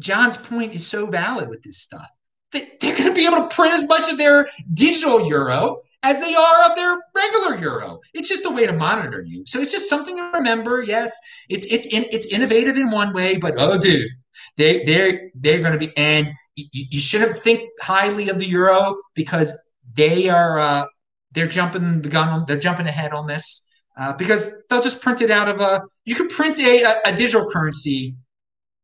Jon's 0.00 0.36
point 0.36 0.74
is 0.74 0.86
so 0.86 1.06
valid 1.06 1.48
with 1.48 1.62
this 1.62 1.78
stuff. 1.78 2.06
They're 2.52 2.96
going 2.96 3.10
to 3.10 3.14
be 3.14 3.26
able 3.26 3.48
to 3.48 3.54
print 3.54 3.74
as 3.74 3.88
much 3.88 4.10
of 4.10 4.18
their 4.18 4.48
digital 4.74 5.26
euro 5.26 5.80
as 6.02 6.20
they 6.20 6.34
are 6.34 6.70
of 6.70 6.76
their 6.76 6.98
regular 7.14 7.56
euro. 7.58 8.00
It's 8.14 8.28
just 8.28 8.46
a 8.46 8.50
way 8.50 8.66
to 8.66 8.72
monitor 8.72 9.22
you. 9.22 9.44
So 9.46 9.58
it's 9.58 9.72
just 9.72 9.88
something 9.88 10.16
to 10.16 10.30
remember. 10.34 10.82
Yes, 10.82 11.18
it's 11.48 11.66
it's 11.66 11.86
in, 11.92 12.04
it's 12.10 12.32
innovative 12.32 12.76
in 12.76 12.90
one 12.90 13.12
way, 13.12 13.38
but 13.38 13.54
oh, 13.58 13.78
dude, 13.78 14.08
they 14.56 14.84
they're 14.84 15.30
they're 15.34 15.60
going 15.60 15.72
to 15.72 15.78
be 15.78 15.96
and 15.96 16.30
you, 16.56 16.66
you, 16.72 17.00
shouldn't 17.00 17.36
think 17.36 17.68
highly 17.80 18.28
of 18.30 18.38
the 18.38 18.46
euro 18.46 18.96
because 19.14 19.70
they 19.94 20.28
are 20.28 20.58
uh, 20.58 20.84
they're 21.32 21.46
jumping 21.46 22.00
the 22.00 22.08
gun. 22.08 22.44
They're 22.48 22.58
jumping 22.58 22.86
ahead 22.86 23.12
on 23.12 23.26
this 23.26 23.68
uh, 23.96 24.14
because 24.14 24.66
they'll 24.68 24.82
just 24.82 25.02
print 25.02 25.20
it 25.20 25.30
out 25.30 25.48
of 25.48 25.60
a. 25.60 25.82
You 26.04 26.14
can 26.14 26.28
print 26.28 26.58
a, 26.58 26.82
a, 26.82 27.12
a 27.12 27.16
digital 27.16 27.46
currency 27.48 28.14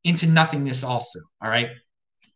into 0.04 0.28
nothingness 0.28 0.84
also. 0.84 1.20
All 1.40 1.50
right, 1.50 1.70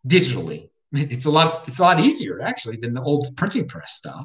digitally. 0.08 0.68
It's 0.92 1.26
a 1.26 1.30
lot. 1.30 1.64
It's 1.66 1.80
a 1.80 1.82
lot 1.82 2.00
easier 2.00 2.40
actually 2.40 2.76
than 2.76 2.94
the 2.94 3.02
old 3.02 3.26
printing 3.36 3.68
press 3.68 3.92
stuff. 3.94 4.24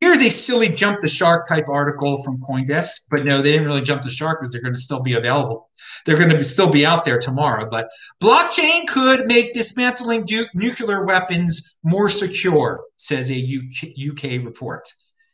Here's 0.00 0.22
a 0.22 0.30
silly 0.30 0.68
jump 0.68 1.00
the 1.00 1.08
shark 1.08 1.46
type 1.48 1.68
article 1.68 2.22
from 2.22 2.40
CoinDesk, 2.40 3.08
but 3.10 3.24
no, 3.24 3.42
they 3.42 3.52
didn't 3.52 3.66
really 3.66 3.80
jump 3.80 4.02
the 4.02 4.10
shark 4.10 4.38
because 4.38 4.52
they're 4.52 4.62
going 4.62 4.74
to 4.74 4.80
still 4.80 5.02
be 5.02 5.14
available. 5.14 5.70
They're 6.06 6.16
going 6.16 6.30
to 6.30 6.44
still 6.44 6.70
be 6.70 6.86
out 6.86 7.04
there 7.04 7.18
tomorrow. 7.18 7.68
But 7.68 7.88
blockchain 8.22 8.86
could 8.86 9.26
make 9.26 9.52
dismantling 9.52 10.24
du- 10.24 10.46
nuclear 10.54 11.04
weapons 11.04 11.76
more 11.82 12.08
secure, 12.08 12.84
says 12.96 13.30
a 13.30 13.34
UK, 13.34 13.88
UK 14.12 14.44
report. 14.44 14.88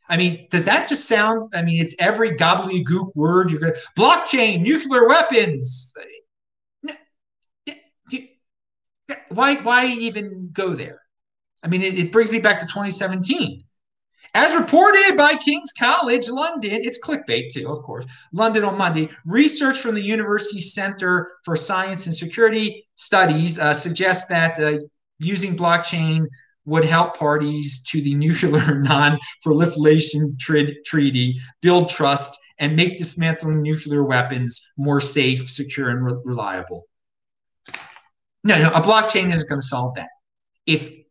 I 0.09 0.17
mean, 0.17 0.47
does 0.51 0.65
that 0.65 0.89
just 0.89 1.09
sound? 1.09 1.53
I 1.55 1.63
mean, 1.63 1.81
it's 1.81 1.97
every 2.01 2.33
gobbledygook 2.33 3.15
word 3.15 3.51
you're 3.51 3.61
going 3.61 3.75
to 3.75 3.81
blockchain, 4.01 4.63
nuclear 4.63 5.07
weapons. 5.09 5.95
Why, 9.29 9.57
why 9.57 9.87
even 9.87 10.51
go 10.53 10.71
there? 10.71 11.01
I 11.63 11.69
mean, 11.69 11.83
it, 11.83 11.99
it 11.99 12.13
brings 12.13 12.31
me 12.31 12.41
back 12.41 12.61
to 12.61 12.67
2017. 12.67 13.63
As 14.37 14.55
reported 14.55 15.17
by 15.17 15.35
King's 15.35 15.73
College 15.73 16.29
London, 16.29 16.81
it's 16.83 17.05
clickbait 17.05 17.53
too, 17.53 17.69
of 17.69 17.83
course. 17.83 18.05
London 18.33 18.65
on 18.65 18.77
Monday, 18.77 19.09
research 19.27 19.79
from 19.79 19.95
the 19.95 20.03
University 20.03 20.61
Center 20.61 21.33
for 21.45 21.55
Science 21.55 22.07
and 22.07 22.15
Security 22.15 22.85
Studies 22.97 23.61
uh, 23.61 23.73
suggests 23.73 24.27
that 24.27 24.59
uh, 24.59 24.79
using 25.21 25.57
blockchain 25.57 26.27
would 26.67 26.85
help 26.85 27.17
parties 27.17 27.85
to 27.85 28.01
the 28.01 28.15
nuclear 28.17 28.81
non-proliferation 28.81 30.37
treaty 30.39 31.37
build 31.63 31.89
trust 31.89 32.41
and 32.59 32.75
make 32.75 32.97
dismantling 32.97 33.63
nuclear 33.63 34.03
weapons 34.03 34.73
more 34.77 35.01
safe, 35.01 35.49
secure, 35.49 35.91
and 35.91 36.05
re- 36.05 36.21
reliable. 36.25 36.85
No, 38.43 38.61
no, 38.61 38.69
a 38.71 38.81
blockchain 38.81 39.33
isn't 39.33 39.49
going 39.49 39.61
to 39.61 39.67
solve 39.67 39.95
that. 39.95 40.11
If 40.67 41.04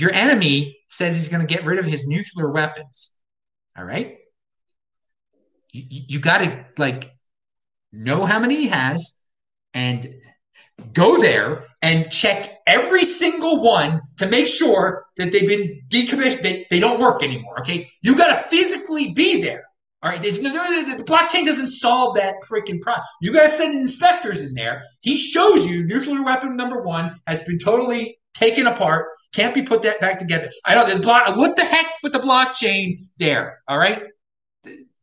your 0.00 0.12
enemy 0.12 0.78
says 0.88 1.16
he's 1.16 1.28
going 1.28 1.46
to 1.46 1.52
get 1.52 1.64
rid 1.66 1.78
of 1.78 1.84
his 1.84 2.06
nuclear 2.06 2.50
weapons, 2.50 3.16
all 3.76 3.84
right, 3.84 4.18
you, 5.72 5.82
you 5.88 6.20
got 6.20 6.38
to 6.38 6.64
like 6.78 7.04
know 7.92 8.24
how 8.24 8.38
many 8.38 8.56
he 8.56 8.68
has 8.68 9.18
and 9.74 10.06
go 10.92 11.18
there 11.18 11.66
and 11.82 12.10
check 12.10 12.46
every 12.66 13.02
single 13.02 13.62
one 13.62 14.00
to 14.16 14.28
make 14.28 14.46
sure 14.46 15.06
that 15.16 15.32
they've 15.32 15.48
been 15.48 15.80
decommissioned, 15.88 16.42
they, 16.42 16.66
they 16.70 16.80
don't 16.80 17.00
work 17.00 17.22
anymore. 17.22 17.60
Okay. 17.60 17.86
You 18.02 18.16
got 18.16 18.28
to 18.28 18.48
physically 18.48 19.12
be 19.12 19.42
there. 19.42 19.64
All 20.02 20.10
right. 20.10 20.20
There's 20.20 20.40
no, 20.40 20.52
no, 20.52 20.62
the 20.62 21.04
blockchain 21.04 21.44
doesn't 21.44 21.68
solve 21.68 22.16
that 22.16 22.34
freaking 22.50 22.80
problem. 22.80 23.04
You 23.20 23.32
got 23.32 23.42
to 23.42 23.48
send 23.48 23.78
inspectors 23.78 24.42
in 24.42 24.54
there. 24.54 24.84
He 25.02 25.16
shows 25.16 25.68
you 25.70 25.86
nuclear 25.86 26.24
weapon 26.24 26.56
number 26.56 26.82
one 26.82 27.14
has 27.26 27.42
been 27.44 27.58
totally 27.58 28.18
taken 28.34 28.66
apart, 28.66 29.08
can't 29.34 29.54
be 29.54 29.62
put 29.62 29.82
that 29.82 30.00
back 30.00 30.18
together. 30.18 30.48
I 30.64 30.74
don't, 30.74 30.88
the 30.88 31.00
block, 31.00 31.36
what 31.36 31.56
the 31.56 31.64
heck 31.64 31.86
with 32.02 32.12
the 32.12 32.18
blockchain 32.18 32.98
there? 33.18 33.60
All 33.68 33.78
right. 33.78 34.02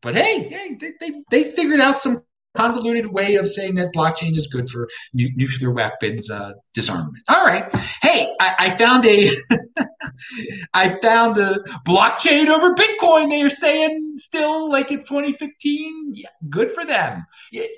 But 0.02 0.16
hey, 0.16 0.48
hey 0.48 0.78
they, 0.80 0.92
they, 1.00 1.24
they 1.32 1.44
figured 1.44 1.80
out 1.80 1.98
some 1.98 2.22
convoluted 2.56 3.08
way 3.08 3.36
of 3.36 3.48
saying 3.48 3.76
that 3.76 3.94
blockchain 3.94 4.36
is 4.36 4.48
good 4.48 4.70
for 4.70 4.88
nu- 5.14 5.32
nuclear 5.36 5.72
weapons 5.72 6.30
uh, 6.30 6.54
disarmament. 6.74 7.24
All 7.28 7.46
right. 7.46 7.72
Hey, 8.02 8.34
I, 8.40 8.56
I 8.60 8.70
found 8.70 9.06
a 9.06 9.28
I 10.74 10.90
found 11.02 11.38
a 11.38 11.56
blockchain 11.88 12.48
over 12.48 12.74
Bitcoin. 12.74 13.30
They 13.30 13.42
are 13.42 13.50
saying 13.50 14.14
still 14.18 14.72
like 14.72 14.92
it's 14.92 15.04
2015. 15.04 16.14
Yeah, 16.16 16.28
good 16.50 16.72
for 16.72 16.86
them. 16.86 17.26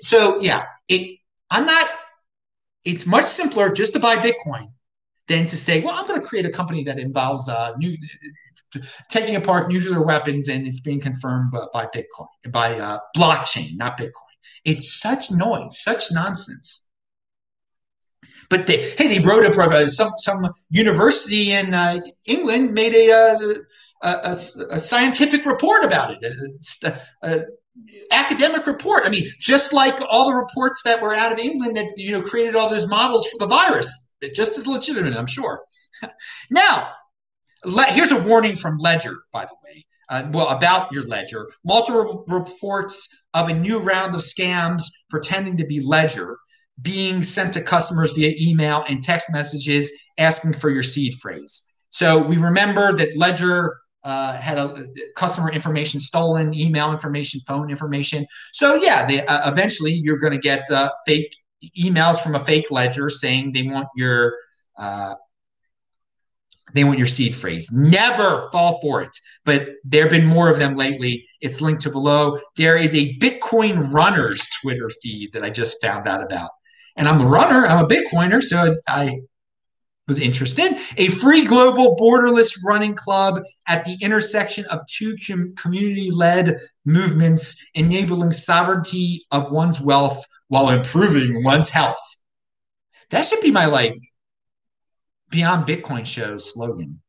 So 0.00 0.38
yeah, 0.40 0.64
it. 0.88 1.18
I'm 1.50 1.64
not. 1.64 1.88
It's 2.84 3.06
much 3.06 3.26
simpler 3.26 3.72
just 3.72 3.94
to 3.94 4.00
buy 4.00 4.16
Bitcoin 4.16 4.68
than 5.28 5.46
to 5.46 5.56
say, 5.56 5.82
well, 5.82 5.94
I'm 5.94 6.06
going 6.06 6.20
to 6.20 6.26
create 6.26 6.46
a 6.46 6.50
company 6.50 6.82
that 6.84 6.98
involves 6.98 7.48
uh, 7.48 7.72
new, 7.78 7.96
taking 9.08 9.36
apart 9.36 9.68
nuclear 9.68 10.02
weapons 10.02 10.48
and 10.48 10.66
it's 10.66 10.80
being 10.80 11.00
confirmed 11.00 11.52
by, 11.52 11.64
by 11.72 11.86
Bitcoin, 11.86 12.50
by 12.50 12.78
uh, 12.78 12.98
blockchain, 13.16 13.76
not 13.76 13.98
Bitcoin. 13.98 14.12
It's 14.64 15.00
such 15.00 15.30
noise, 15.30 15.78
such 15.82 16.04
nonsense. 16.12 16.90
But 18.50 18.66
they, 18.66 18.78
hey, 18.96 19.08
they 19.08 19.26
wrote 19.26 19.44
uh, 19.44 19.88
some 19.88 20.12
some 20.16 20.48
university 20.70 21.52
in 21.52 21.74
uh, 21.74 22.00
England 22.26 22.72
made 22.72 22.94
a, 22.94 23.12
uh, 23.12 23.54
a, 24.02 24.28
a, 24.28 24.30
a, 24.30 24.78
scientific 24.78 25.44
report 25.44 25.84
about 25.84 26.16
it, 26.18 26.32
a, 27.22 27.42
academic 28.10 28.66
report. 28.66 29.04
I 29.04 29.10
mean, 29.10 29.24
just 29.38 29.72
like 29.72 29.96
all 30.08 30.28
the 30.28 30.36
reports 30.36 30.82
that 30.84 31.00
were 31.00 31.14
out 31.14 31.32
of 31.32 31.38
England 31.38 31.76
that 31.76 31.92
you 31.96 32.12
know 32.12 32.22
created 32.22 32.54
all 32.54 32.68
those 32.70 32.88
models 32.88 33.28
for 33.30 33.38
the 33.38 33.46
virus, 33.46 34.12
just 34.34 34.58
as 34.58 34.66
legitimate, 34.66 35.16
I'm 35.16 35.26
sure. 35.26 35.60
now, 36.50 36.92
le- 37.64 37.84
here's 37.84 38.12
a 38.12 38.22
warning 38.22 38.56
from 38.56 38.78
Ledger, 38.78 39.16
by 39.32 39.44
the 39.44 39.54
way. 39.64 39.84
Uh, 40.10 40.26
well, 40.32 40.48
about 40.48 40.90
your 40.90 41.04
ledger. 41.04 41.46
Multiple 41.66 42.24
reports 42.28 43.24
of 43.34 43.48
a 43.50 43.54
new 43.54 43.78
round 43.78 44.14
of 44.14 44.22
scams 44.22 44.82
pretending 45.10 45.58
to 45.58 45.66
be 45.66 45.84
Ledger 45.84 46.38
being 46.80 47.22
sent 47.22 47.52
to 47.54 47.62
customers 47.62 48.12
via 48.12 48.34
email 48.40 48.84
and 48.88 49.02
text 49.02 49.28
messages 49.32 49.92
asking 50.16 50.54
for 50.54 50.70
your 50.70 50.82
seed 50.82 51.14
phrase. 51.14 51.74
So 51.90 52.26
we 52.26 52.36
remember 52.36 52.96
that 52.96 53.16
Ledger 53.16 53.76
uh, 54.04 54.36
had 54.36 54.58
a 54.58 54.74
customer 55.16 55.50
information 55.50 56.00
stolen, 56.00 56.54
email 56.54 56.92
information, 56.92 57.40
phone 57.46 57.70
information. 57.70 58.26
So 58.52 58.76
yeah, 58.76 59.06
they, 59.06 59.24
uh, 59.26 59.50
eventually 59.50 59.92
you're 59.92 60.18
going 60.18 60.32
to 60.32 60.38
get 60.38 60.64
uh, 60.70 60.88
fake 61.06 61.34
emails 61.78 62.22
from 62.22 62.34
a 62.34 62.38
fake 62.38 62.70
ledger 62.70 63.10
saying 63.10 63.52
they 63.52 63.62
want 63.62 63.88
your 63.96 64.36
uh, 64.78 65.14
they 66.74 66.84
want 66.84 66.98
your 66.98 67.06
seed 67.06 67.34
phrase. 67.34 67.72
Never 67.72 68.48
fall 68.52 68.78
for 68.80 69.00
it. 69.02 69.16
But 69.44 69.70
there 69.84 70.02
have 70.02 70.10
been 70.10 70.26
more 70.26 70.50
of 70.50 70.58
them 70.58 70.76
lately. 70.76 71.24
It's 71.40 71.62
linked 71.62 71.82
to 71.82 71.90
below. 71.90 72.38
There 72.56 72.76
is 72.76 72.94
a 72.94 73.16
Bitcoin 73.18 73.90
runners 73.90 74.46
Twitter 74.62 74.90
feed 75.02 75.32
that 75.32 75.42
I 75.42 75.50
just 75.50 75.82
found 75.82 76.06
out 76.06 76.22
about. 76.22 76.50
And 76.96 77.08
I'm 77.08 77.20
a 77.20 77.26
runner, 77.26 77.66
I'm 77.66 77.84
a 77.84 77.88
Bitcoiner, 77.88 78.42
so 78.42 78.76
I 78.88 79.20
was 80.08 80.18
interested. 80.18 80.72
A 80.96 81.08
free 81.08 81.44
global 81.44 81.94
borderless 81.96 82.58
running 82.64 82.94
club 82.94 83.40
at 83.68 83.84
the 83.84 83.96
intersection 84.00 84.64
of 84.66 84.80
two 84.88 85.14
com- 85.24 85.54
community 85.54 86.10
led 86.10 86.56
movements, 86.84 87.70
enabling 87.74 88.32
sovereignty 88.32 89.22
of 89.30 89.52
one's 89.52 89.80
wealth 89.80 90.24
while 90.48 90.70
improving 90.70 91.44
one's 91.44 91.70
health. 91.70 92.00
That 93.10 93.24
should 93.24 93.40
be 93.40 93.50
my 93.50 93.66
like 93.66 93.94
Beyond 95.30 95.66
Bitcoin 95.66 96.06
show 96.06 96.38
slogan 96.38 97.00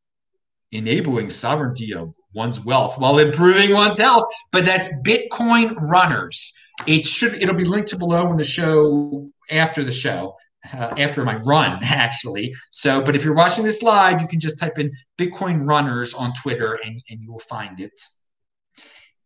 enabling 0.72 1.30
sovereignty 1.30 1.94
of 1.94 2.14
one's 2.32 2.64
wealth 2.64 2.96
while 2.98 3.18
improving 3.18 3.72
one's 3.72 3.98
health. 3.98 4.26
But 4.52 4.64
that's 4.64 4.88
Bitcoin 5.04 5.74
runners. 5.90 6.56
It 6.86 7.04
should 7.04 7.34
it'll 7.34 7.56
be 7.56 7.64
linked 7.64 7.88
to 7.88 7.98
below 7.98 8.30
in 8.30 8.36
the 8.36 8.44
show 8.44 9.28
after 9.50 9.82
the 9.82 9.92
show 9.92 10.36
uh, 10.74 10.94
after 10.98 11.24
my 11.24 11.36
run, 11.36 11.78
actually. 11.84 12.54
So, 12.72 13.02
but 13.02 13.16
if 13.16 13.24
you're 13.24 13.34
watching 13.34 13.64
this 13.64 13.82
live, 13.82 14.20
you 14.20 14.28
can 14.28 14.40
just 14.40 14.58
type 14.60 14.78
in 14.78 14.92
Bitcoin 15.18 15.66
runners 15.66 16.14
on 16.14 16.32
Twitter 16.34 16.78
and, 16.84 17.00
and 17.10 17.20
you 17.20 17.32
will 17.32 17.40
find 17.40 17.80
it. 17.80 17.98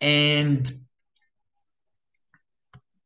And 0.01 0.71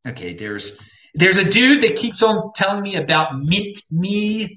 okay, 0.06 0.34
there's 0.34 0.80
there's 1.14 1.38
a 1.38 1.50
dude 1.50 1.82
that 1.82 1.96
keeps 1.96 2.22
on 2.22 2.52
telling 2.54 2.82
me 2.82 2.96
about 2.96 3.32
mintme.com. 3.42 4.52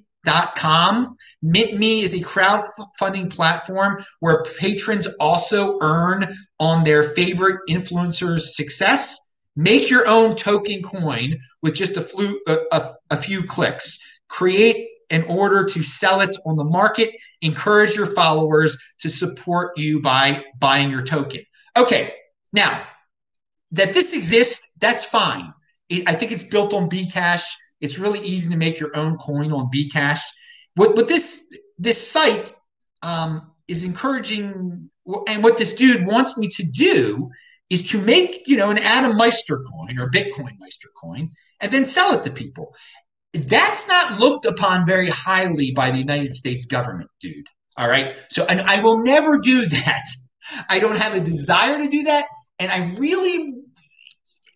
MintMe 1.44 2.04
is 2.04 2.14
a 2.14 2.24
crowdfunding 2.24 3.34
platform 3.34 4.04
where 4.20 4.44
patrons 4.60 5.08
also 5.20 5.78
earn 5.82 6.36
on 6.60 6.84
their 6.84 7.04
favorite 7.04 7.62
influencers' 7.70 8.54
success. 8.54 9.20
Make 9.56 9.90
your 9.90 10.08
own 10.08 10.36
token 10.36 10.82
coin 10.82 11.38
with 11.62 11.76
just 11.76 11.98
a, 11.98 12.02
flu, 12.02 12.40
a, 12.48 12.58
a, 12.72 12.90
a 13.12 13.18
few 13.18 13.44
clicks. 13.44 14.20
Create 14.30 14.88
an 15.10 15.24
order 15.24 15.66
to 15.66 15.84
sell 15.84 16.22
it 16.22 16.36
on 16.46 16.56
the 16.56 16.64
market. 16.64 17.10
Encourage 17.42 17.96
your 17.96 18.06
followers 18.06 18.78
to 19.00 19.10
support 19.10 19.78
you 19.78 20.02
by 20.02 20.44
buying 20.60 20.90
your 20.90 21.04
token. 21.04 21.42
Okay, 21.78 22.14
now 22.54 22.84
that 23.72 23.94
this 23.94 24.14
exists, 24.14 24.68
that's 24.80 25.06
fine. 25.06 25.54
It, 25.90 26.08
I 26.08 26.14
think 26.14 26.32
it's 26.32 26.44
built 26.44 26.74
on 26.74 26.90
Bcash. 26.90 27.44
It's 27.82 28.00
really 28.00 28.20
easy 28.20 28.54
to 28.54 28.58
make 28.58 28.80
your 28.80 28.96
own 28.96 29.18
coin 29.18 29.52
on 29.52 29.70
Bcash. 29.70 30.22
What, 30.76 30.96
what 30.96 31.08
this 31.08 31.60
this 31.78 32.12
site 32.12 32.52
um, 33.02 33.52
is 33.68 33.84
encouraging, 33.84 34.90
and 35.28 35.44
what 35.44 35.58
this 35.58 35.76
dude 35.76 36.06
wants 36.06 36.38
me 36.38 36.48
to 36.50 36.64
do 36.64 37.30
is 37.72 37.90
to 37.90 38.02
make, 38.02 38.44
you 38.46 38.58
know, 38.58 38.70
an 38.70 38.78
Adam 38.80 39.16
Meister 39.16 39.58
coin 39.72 39.98
or 39.98 40.12
Bitcoin 40.12 40.60
Meister 40.60 40.90
coin 41.02 41.30
and 41.62 41.72
then 41.72 41.86
sell 41.86 42.14
it 42.14 42.22
to 42.24 42.30
people. 42.30 42.76
That's 43.34 43.88
not 43.88 44.20
looked 44.20 44.46
upon 44.46 44.86
very 44.86 45.08
highly 45.08 45.72
by 45.72 45.90
the 45.90 45.98
United 45.98 46.34
States 46.34 46.66
government, 46.66 47.10
dude. 47.22 47.48
All 47.78 47.88
right. 47.88 48.22
So, 48.30 48.46
and 48.50 48.60
I 48.62 48.84
will 48.84 49.02
never 49.02 49.40
do 49.40 49.62
that. 49.66 50.04
I 50.70 50.80
don't 50.80 50.98
have 50.98 51.16
a 51.16 51.22
desire 51.22 51.78
to 51.78 51.88
do 51.88 52.04
that. 52.04 52.26
And 52.60 52.70
I 52.72 52.94
really, 53.00 53.54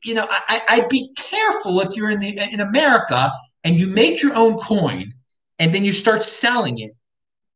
you 0.04 0.14
know, 0.14 0.28
I, 0.30 0.60
I'd 0.70 0.90
be 0.90 1.10
careful 1.16 1.80
if 1.80 1.96
you're 1.96 2.12
in 2.12 2.20
the 2.20 2.38
in 2.52 2.60
America 2.60 3.32
and 3.64 3.80
you 3.80 3.88
make 3.88 4.22
your 4.22 4.36
own 4.36 4.58
coin 4.58 5.14
and 5.58 5.74
then 5.74 5.86
you 5.86 5.94
start 5.94 6.22
selling 6.22 6.80
it 6.80 6.92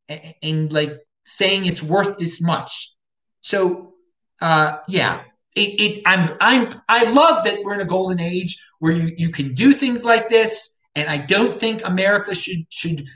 and, 0.08 0.34
and 0.42 0.74
like 0.74 0.94
saying 1.26 1.66
it's 1.66 1.84
worth 1.84 2.18
this 2.18 2.42
much. 2.42 2.96
So, 3.42 3.94
uh, 4.42 4.78
yeah, 4.88 5.22
it, 5.56 5.82
it, 5.82 6.02
I'm 6.06 6.30
I'm 6.42 6.70
I 6.88 7.12
love 7.12 7.44
that 7.44 7.60
we're 7.64 7.74
in 7.74 7.82
a 7.82 7.86
golden 7.86 8.20
age 8.20 8.64
where 8.80 8.94
you, 8.94 9.14
you 9.18 9.30
can 9.30 9.54
do 9.54 9.72
things 9.74 10.06
like 10.06 10.30
this, 10.30 10.80
and 10.96 11.10
I 11.10 11.18
don't 11.26 11.54
think 11.54 11.82
America 11.86 12.36
should 12.36 12.72
should 12.72 13.08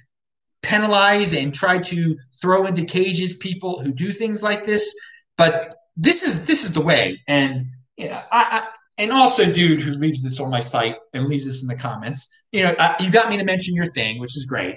penalize 0.61 1.33
and 1.33 1.53
try 1.53 1.77
to 1.77 2.17
throw 2.41 2.65
into 2.65 2.85
cages 2.85 3.37
people 3.37 3.79
who 3.81 3.91
do 3.91 4.11
things 4.11 4.41
like 4.43 4.63
this. 4.63 4.95
But 5.37 5.75
this 5.95 6.23
is 6.23 6.45
this 6.45 6.63
is 6.63 6.73
the 6.73 6.81
way, 6.81 7.21
and 7.27 7.65
know, 8.09 8.19
I, 8.31 8.61
I 8.63 8.67
and 8.97 9.11
also, 9.11 9.51
dude 9.51 9.81
who 9.81 9.91
leaves 9.93 10.23
this 10.23 10.39
on 10.39 10.51
my 10.51 10.59
site 10.59 10.97
and 11.13 11.25
leaves 11.25 11.45
this 11.45 11.63
in 11.63 11.67
the 11.67 11.81
comments, 11.81 12.43
you 12.51 12.63
know, 12.63 12.73
you 12.99 13.11
got 13.11 13.29
me 13.29 13.37
to 13.37 13.43
mention 13.43 13.75
your 13.75 13.87
thing, 13.87 14.19
which 14.19 14.37
is 14.37 14.45
great. 14.45 14.75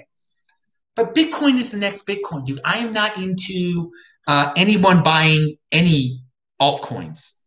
But 0.95 1.13
Bitcoin 1.13 1.55
is 1.55 1.71
the 1.71 1.77
next 1.77 2.07
Bitcoin, 2.07 2.45
dude. 2.45 2.59
I 2.65 2.79
am 2.79 2.91
not 2.91 3.17
into 3.19 3.91
uh, 4.27 4.53
anyone 4.57 5.03
buying 5.03 5.57
any 5.71 6.23
altcoins. 6.59 7.43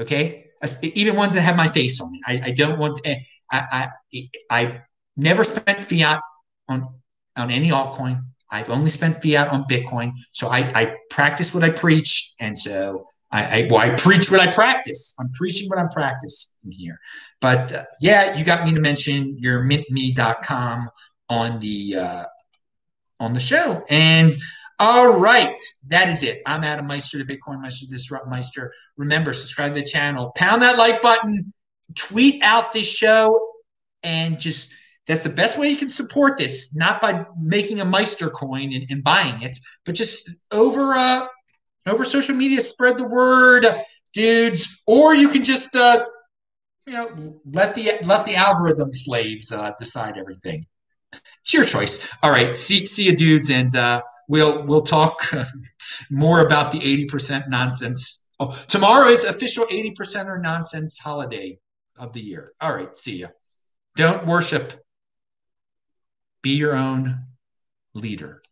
Okay, 0.00 0.46
even 0.82 1.16
ones 1.16 1.34
that 1.34 1.42
have 1.42 1.56
my 1.56 1.68
face 1.68 2.00
on 2.00 2.14
it. 2.14 2.20
I, 2.26 2.48
I 2.48 2.50
don't 2.52 2.78
want. 2.78 2.98
To, 2.98 3.16
I, 3.50 3.88
I 4.10 4.28
I've 4.50 4.78
never 5.16 5.44
spent 5.44 5.80
fiat 5.80 6.20
on 6.68 6.88
on 7.36 7.50
any 7.50 7.70
altcoin. 7.70 8.22
I've 8.50 8.70
only 8.70 8.88
spent 8.88 9.22
fiat 9.22 9.52
on 9.52 9.64
Bitcoin. 9.64 10.12
So 10.30 10.48
I, 10.48 10.58
I 10.74 10.96
practice 11.10 11.54
what 11.54 11.64
I 11.64 11.70
preach, 11.70 12.34
and 12.40 12.58
so 12.58 13.06
I, 13.30 13.44
I, 13.44 13.68
well, 13.70 13.80
I 13.80 13.94
preach 13.94 14.30
what 14.30 14.40
I 14.40 14.50
practice. 14.50 15.16
I'm 15.20 15.28
preaching 15.34 15.68
what 15.68 15.78
I'm 15.78 15.90
practicing 15.90 16.70
here. 16.70 16.98
But 17.40 17.74
uh, 17.74 17.82
yeah, 18.00 18.36
you 18.36 18.44
got 18.44 18.64
me 18.64 18.74
to 18.74 18.80
mention 18.80 19.36
your 19.38 19.64
mintme.com 19.64 20.88
on 21.28 21.58
the 21.58 21.96
uh, 21.96 22.24
on 23.20 23.32
the 23.32 23.40
show, 23.40 23.82
and 23.90 24.32
all 24.80 25.18
right, 25.18 25.60
that 25.88 26.08
is 26.08 26.22
it. 26.22 26.40
I'm 26.46 26.62
Adam 26.62 26.86
Meister, 26.86 27.18
the 27.18 27.24
Bitcoin 27.24 27.60
Meister, 27.60 27.86
Disrupt 27.88 28.28
Meister. 28.28 28.72
Remember, 28.96 29.32
subscribe 29.32 29.74
to 29.74 29.80
the 29.80 29.86
channel, 29.86 30.30
pound 30.36 30.62
that 30.62 30.78
like 30.78 31.02
button, 31.02 31.52
tweet 31.96 32.42
out 32.44 32.72
this 32.72 32.90
show, 32.90 33.54
and 34.04 34.38
just 34.38 34.72
that's 35.08 35.24
the 35.24 35.34
best 35.34 35.58
way 35.58 35.68
you 35.68 35.76
can 35.76 35.88
support 35.88 36.38
this. 36.38 36.76
Not 36.76 37.00
by 37.00 37.24
making 37.40 37.80
a 37.80 37.84
Meister 37.84 38.30
coin 38.30 38.72
and, 38.72 38.86
and 38.88 39.02
buying 39.02 39.42
it, 39.42 39.58
but 39.84 39.96
just 39.96 40.44
over 40.52 40.92
uh, 40.92 41.26
over 41.88 42.04
social 42.04 42.36
media, 42.36 42.60
spread 42.60 42.98
the 42.98 43.08
word, 43.08 43.66
dudes. 44.14 44.84
Or 44.86 45.12
you 45.12 45.28
can 45.28 45.42
just 45.42 45.74
uh, 45.74 45.96
you 46.86 46.92
know 46.94 47.08
let 47.52 47.74
the 47.74 47.90
let 48.04 48.24
the 48.24 48.36
algorithm 48.36 48.92
slaves 48.92 49.50
uh, 49.50 49.72
decide 49.76 50.16
everything. 50.16 50.64
It's 51.40 51.52
your 51.52 51.64
choice. 51.64 52.14
All 52.22 52.30
right, 52.30 52.54
see 52.54 52.86
see 52.86 53.06
you, 53.06 53.16
dudes, 53.16 53.50
and. 53.50 53.74
Uh, 53.74 54.02
we'll 54.28 54.64
we'll 54.64 54.82
talk 54.82 55.20
uh, 55.32 55.44
more 56.10 56.44
about 56.46 56.70
the 56.70 56.78
80% 56.78 57.48
nonsense. 57.48 58.26
Oh, 58.38 58.56
tomorrow 58.68 59.08
is 59.08 59.24
official 59.24 59.66
80% 59.66 60.26
or 60.26 60.38
nonsense 60.38 61.00
holiday 61.00 61.58
of 61.98 62.12
the 62.12 62.20
year. 62.20 62.52
All 62.60 62.72
right, 62.72 62.94
see 62.94 63.18
ya. 63.18 63.28
Don't 63.96 64.26
worship. 64.26 64.74
Be 66.42 66.50
your 66.50 66.76
own 66.76 67.24
leader. 67.94 68.42